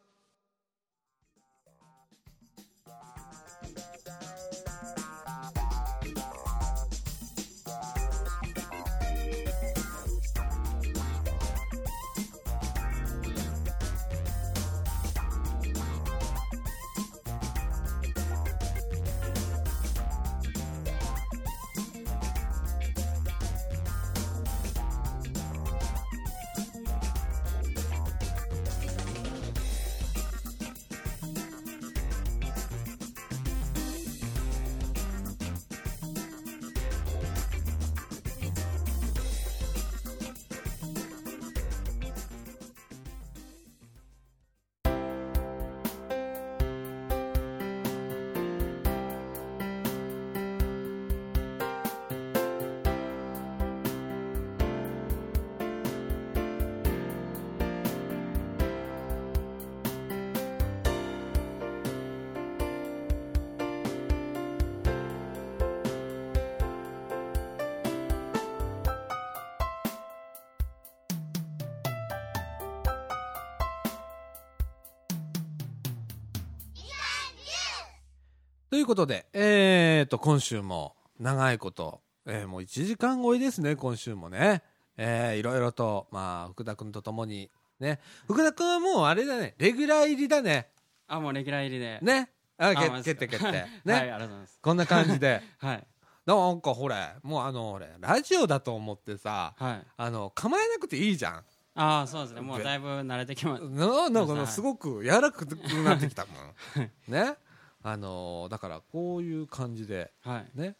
[78.71, 84.63] ということで、えー、と、今週も長いこと、えーもう1時間超えですね、今週もね。
[84.95, 87.51] えー、いろいろと、まあ、福田君と共に、
[87.81, 87.99] ね。
[88.27, 90.69] 福田君はもうあれだね、レギュラー入りだね。
[91.09, 92.29] あもうレギュラー入りでね。
[92.57, 93.51] あ、あけマジっすか決定決定。
[93.83, 93.93] ね。
[93.93, 95.41] はいありがとうございますこんな感じで。
[95.59, 95.87] はい
[96.25, 101.43] なんかほれ、もうあの、俺、ラジオだと思ってさ、はいあの、構えなくていいじゃん。
[101.75, 106.91] ああそうですねもうだいぶ慣れてきまななんかはいすごく柔らかくなってきたもん。
[107.11, 107.35] ね。
[107.83, 110.59] あのだからこういう感じで、はい。
[110.59, 110.75] ね。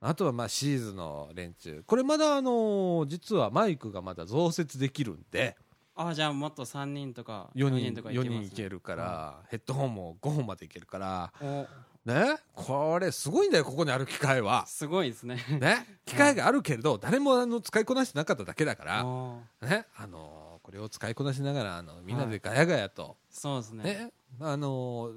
[0.00, 1.84] あとはまあシーズの連中。
[1.86, 5.56] これまだあの実はマイクがまだ増設できるんで、
[5.94, 11.66] ああじゃあもっと3人とか4人、とか4けます人いけるから、ヘッドホンも5本までいけるから、お。
[12.04, 12.36] ね。
[12.54, 14.66] これすごいんだよ、ここにある機械は。
[14.66, 15.36] すごいですね。
[15.60, 15.86] ね。
[16.04, 19.40] 機械があるけれど、誰もあの使いこなしてなかっただけだから、お。
[19.60, 19.86] ね。
[19.96, 23.84] あのこれを使いこなしながら、あのみんなでガヤガヤと、そうですね。
[23.84, 25.12] ね、あのー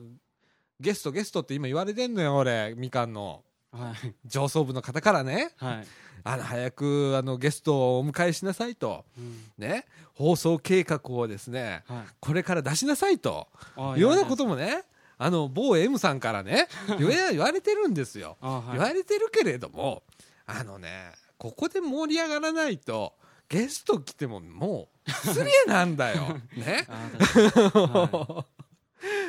[0.80, 3.43] ゲストゲストって今言われてんのよ俺みかんの。
[3.71, 4.13] はい。
[4.26, 5.51] 上層部の方からね。
[5.57, 5.88] はい。
[6.23, 9.05] あの早くあのゲストをお迎えしなさいと。
[9.17, 9.43] うん。
[9.57, 9.86] ね。
[10.13, 12.13] 放送計画をですねはい。
[12.19, 13.47] これから出しなさいと。
[13.95, 14.84] いうようなこともね
[15.17, 16.67] あの某 M さんからね
[16.99, 18.71] 言われてるんですよ、はい。
[18.73, 20.03] 言われてるけれども
[20.45, 23.13] あのねここで盛り上がらないと
[23.47, 26.38] ゲスト来てももう失礼なんだよ。
[26.57, 26.88] ね。
[26.88, 28.45] は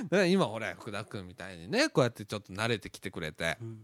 [0.05, 3.59] だから今ほら福田君みたいにねこうやってちょっと慣れてきてくれて。
[3.61, 3.82] いうん。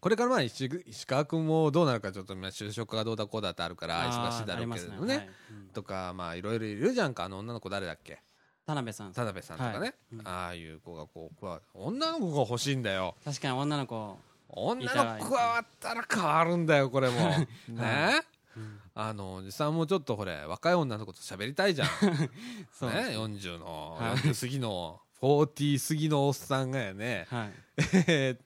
[0.00, 5.28] これからまあ石石川君もどうなるかちょっとまあ就職がどうだこうだってあるから忙しいだろうけれどもね。
[5.72, 8.20] とかまあいろいろいるじゃんかあの女の子誰だっけ？
[8.66, 9.12] 田辺さん。
[9.12, 13.16] 田辺さんとかね、ああいう子がこう女の子が欲しいんだよ。
[13.24, 14.18] 確かに女の子。
[14.50, 17.16] 女の子加わったら変わるんだよこれも。
[17.68, 18.20] ね、
[18.58, 18.80] うん。
[18.94, 21.88] あのおじさんもちょっとほれ若い女の子と喋りたいじゃん。
[22.72, 23.08] そうね。
[23.16, 24.16] 40のはい。
[24.16, 27.26] 40過ぎの40過ぎのおっさんがやね。
[27.30, 27.52] はい。
[28.08, 28.38] えー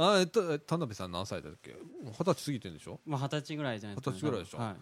[0.00, 1.74] あえっと田辺さん何歳だっけ？
[2.04, 3.00] 二十歳過ぎてんでしょ？
[3.04, 4.58] まあ二十歳ぐらいじゃないですか二十歳ぐらいでしょ。
[4.58, 4.76] はい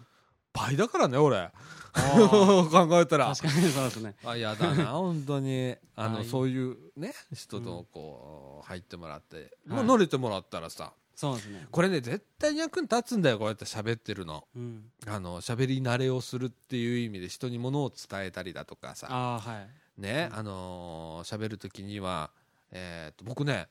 [0.57, 1.51] 倍だからね俺。
[1.97, 3.33] 考えたら。
[3.35, 4.15] 確かにそうですね。
[4.23, 5.75] あやだな 本当に。
[5.95, 6.25] あの、はい。
[6.25, 10.93] そういうね人とこう入ってもらって、もうはい乗れてもらったらさ。
[11.15, 11.67] そうですね。
[11.71, 14.47] これね絶対に役に立つんだよこうやって喋ってるの。
[14.55, 14.91] うん。
[15.07, 19.07] あの喋り慣れをするっていう意味で人にものを伝えたりだとかさ。
[19.09, 19.69] ああはい。
[19.97, 22.29] ねあのー喋る時には
[22.71, 23.67] えーっと僕ね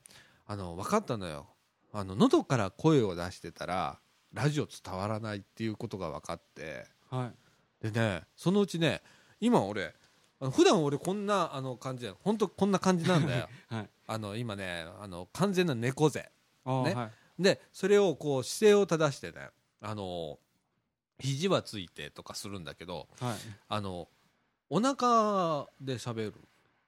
[0.46, 1.46] あの分かったのよ。
[1.92, 4.00] あの喉から声を出してたら
[4.36, 6.84] ラジオ伝わらないっていうことが分かって。
[7.10, 7.32] は
[7.82, 7.90] い。
[7.90, 9.02] でねそのうちね
[9.40, 9.94] 今俺
[10.40, 13.48] 普段俺こんなあの感じや本当こんな感じなんだよ。
[13.68, 13.90] はい。
[14.06, 16.20] あの今ねあの完全な猫背。
[16.20, 16.30] ね。
[16.66, 17.42] はい。
[17.42, 19.48] でそれをこう姿勢を正してね
[19.80, 20.38] あの
[21.18, 23.36] 肘はついてとかするんだけどはい。
[23.68, 24.08] あの
[24.68, 26.34] お腹で喋る。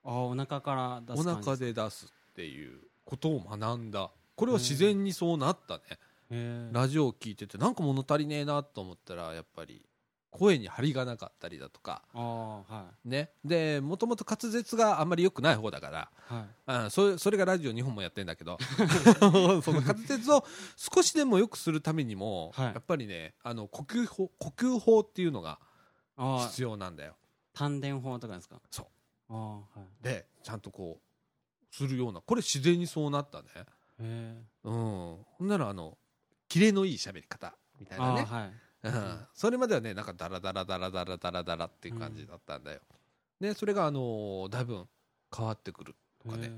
[0.05, 1.45] ああお腹から出おす感じ。
[1.49, 4.11] 腹で出すっていうことを学んだ。
[4.37, 5.83] これは自然にそうなったね
[6.73, 9.85] ラジオを聞いててなんか物足りねえなと思ったらやっぱり
[10.31, 12.03] 声に張りがなかったりだとか。
[12.13, 13.31] はね。
[13.45, 16.11] でもともと滑舌があんまり良くない方だから。
[16.31, 16.47] いはい。
[16.67, 18.59] あそそれがラジオ2本もやってんだけど。
[19.63, 20.45] その滑舌を
[20.77, 22.67] 少しでも良くするためにも、はい。
[22.67, 25.59] やっぱりねあの呼吸法呼吸法っていうのが
[26.51, 27.17] 必要なんだよ。
[27.55, 28.61] 丹田法とかですか？
[28.71, 28.87] そう。
[29.33, 30.05] ああはい。
[30.05, 33.49] でちゃんとこうするようなこれ自然にそうなったね。
[33.99, 34.47] うん。
[34.63, 35.97] ほんならあの
[36.49, 38.25] キレのいい喋り方みたいなね。
[38.25, 38.53] はい。
[38.85, 39.19] うん。
[39.35, 42.81] それまではねなんかダラダラダラダラダラダラっていう感じだったんだよ、
[43.41, 44.87] でそれがあのーだいぶ
[45.37, 45.95] 変わってくる
[46.25, 46.53] とかね。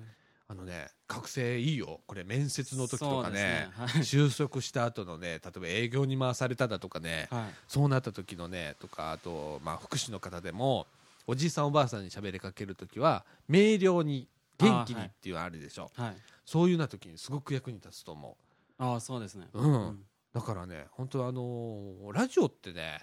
[0.49, 2.01] あのね学生いいよ。
[2.09, 3.69] これ面接の時とかね。
[3.77, 3.87] はい。
[4.03, 7.29] 就職した後のね例えば営業に回されただとかね。
[7.31, 7.55] はい。
[7.69, 10.89] そうなった時のねとかあと、まあ、福祉の方でも
[11.29, 14.27] おじいさんおばあさんに喋りかける時は明瞭に
[14.59, 16.17] 元気にっていうのあるでしょ、はい。
[16.45, 18.37] そういうような時にすごく役に立つと思
[18.81, 19.47] ああそうですね。
[19.53, 20.05] う、うん。
[20.33, 22.99] だからね本当あのーラジオってね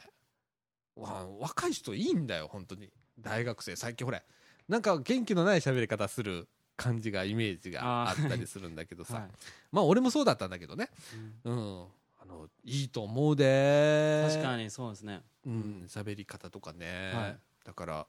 [0.96, 2.92] わ若い人いいんだよ本当に。
[3.20, 4.24] 大学生最近ほれ
[4.68, 9.28] なんか元気のない喋り方する感じがイメージがあったりするんだけどさ、はい。
[9.72, 10.90] まあ俺もそうだったんだけどね。
[11.46, 11.54] うん。
[11.54, 11.86] うん。
[12.20, 15.22] あのいいと思うで確かにそうですね。
[15.46, 15.86] うん。
[15.88, 17.40] 喋り方とかね、はい。
[17.64, 18.08] だから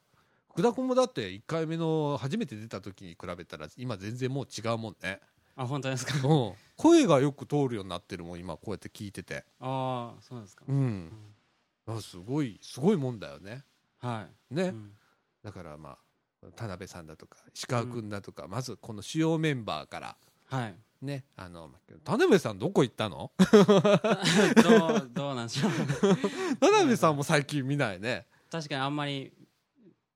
[0.51, 5.21] 福田君もだって1回目の初めて出た時に比べたら今全然もう違うもんね、
[5.61, 6.15] あ本当ですか？
[6.27, 9.45] うん、声がよく通るようになってるもん今こうやって聞いてて。
[9.61, 10.65] ああそうですか。
[10.69, 11.13] うん。
[11.87, 13.65] あすごいすごいもんだよね。
[13.99, 14.55] はい。
[14.55, 14.93] ね、うん。
[15.43, 20.17] だからまあ田辺さんだとか石川君だとか、まずこの主要メンバーから
[20.47, 20.75] はい。
[21.01, 21.71] ねあの
[22.05, 23.33] 田辺さんどこ行ったの？
[24.63, 25.73] どうどうなんでしょう。
[26.59, 28.27] 田辺さんも最近見ないね。
[28.51, 29.33] 確かにあんまり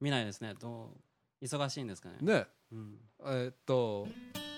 [0.00, 0.54] 見ないですね。
[0.54, 0.96] ど
[1.40, 2.16] う忙しいんですかね。
[2.20, 2.46] ね。
[2.72, 4.06] うんえーっと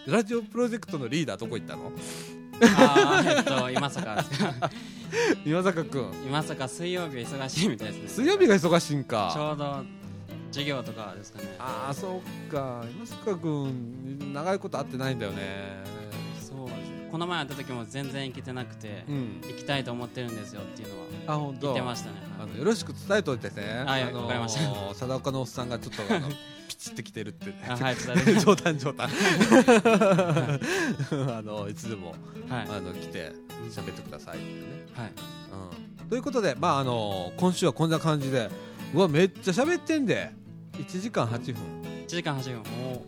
[0.07, 1.91] ラジオプロジェクトのリーダーどこ行ったの？
[2.77, 4.71] ああえっと今坂ですか。
[5.45, 6.13] 岩坂君。
[6.27, 8.09] 今坂水曜日は忙しいみたいですね。
[8.09, 9.83] 水曜日が忙しいんちかょうど
[10.49, 11.57] 授業とかですかね。
[11.59, 12.85] ああそうか。
[12.97, 15.83] 岩坂君長いこと会ってないんだよね。
[16.41, 17.09] そうですね。
[17.11, 19.41] この前会った時も全然行けてなくて、うん。
[19.43, 21.61] 行きたいと思ってるんですよっていうのはあ本当。
[21.69, 22.17] 言ってましたね。
[22.41, 23.85] あのよろしく伝えといてね。
[23.87, 24.95] はいあのわかりました。
[24.95, 26.29] 貞岡のおっさんがちょっとあの
[26.75, 27.47] ピチってきてるって。
[27.47, 27.97] ねあはい
[28.45, 29.09] 冗談冗談。
[31.31, 32.15] あのいつでも
[32.49, 32.69] はい。
[32.69, 33.33] あの来て
[33.71, 34.53] 喋ってくださいってね、
[34.95, 35.13] はい。
[36.03, 38.51] うん、ということでまああの今週はこんな感じで
[38.93, 40.33] うわめっちゃ喋ってんで。
[40.75, 41.55] 1時間8分
[42.05, 42.65] 1時間8分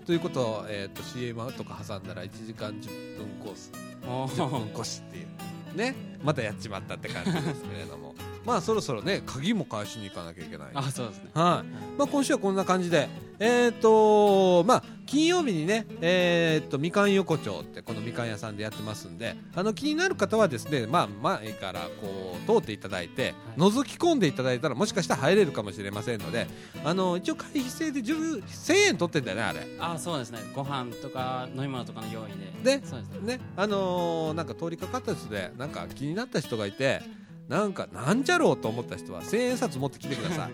[0.06, 3.72] ということを、えー、と CM とか挟んだら1時間10分コース。
[4.06, 5.76] おお10分ー越しっていう。
[5.76, 5.96] ね。
[6.22, 8.14] またやっちまったって感じですけれども
[8.46, 11.30] まあそろそろね鍵も返しに行かなきゃいけないあそうですね。
[11.34, 13.08] はい、まあ、今週はこんな感じで、
[13.38, 26.46] えっ、とまあ、金曜日にね、えっ、と、みかん横丁って、このみかん屋さんでやってますんで、あの、気になる方はですね、まあ、前からこう、通っていただいて、覗き込んでいただいたら、もしかしたら入れるかもしれませんので、
[26.84, 29.60] あの、一応会費制で10 1000円取ってんだよね、あれ。
[29.78, 30.38] あそうですね。
[30.54, 32.78] ご飯とか飲み物とかの用意で。
[32.78, 33.36] でそうですね。
[33.36, 37.02] ね、あのーなんか通りかかった人で、なんか気になった人がいて、
[37.48, 40.48] なんか、なんじゃろうと思った人は、千円札持ってきてくださ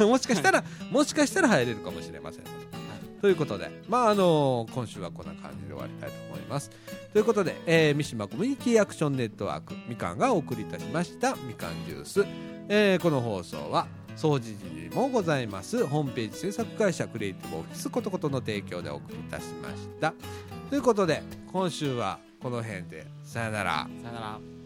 [0.00, 0.04] い。
[0.04, 2.44] もしかしたら、もしかしたら入れるかもしれません。
[3.20, 6.70] ということで、まあ、あのー今週はこんな感じで終わりたいと思います。
[7.12, 12.24] ということで、えー三島コミュニティアクションネットワーク、みかんがお送りいたしました、みかんジュース。
[12.68, 20.14] えーこの放送は、掃除時にもございます、ホームページ制作会社クリエイティブオフィスことことの提供でお送りいたしました。
[20.70, 23.88] ということで、今週はこの辺で、さよなら。
[24.02, 24.57] さよなら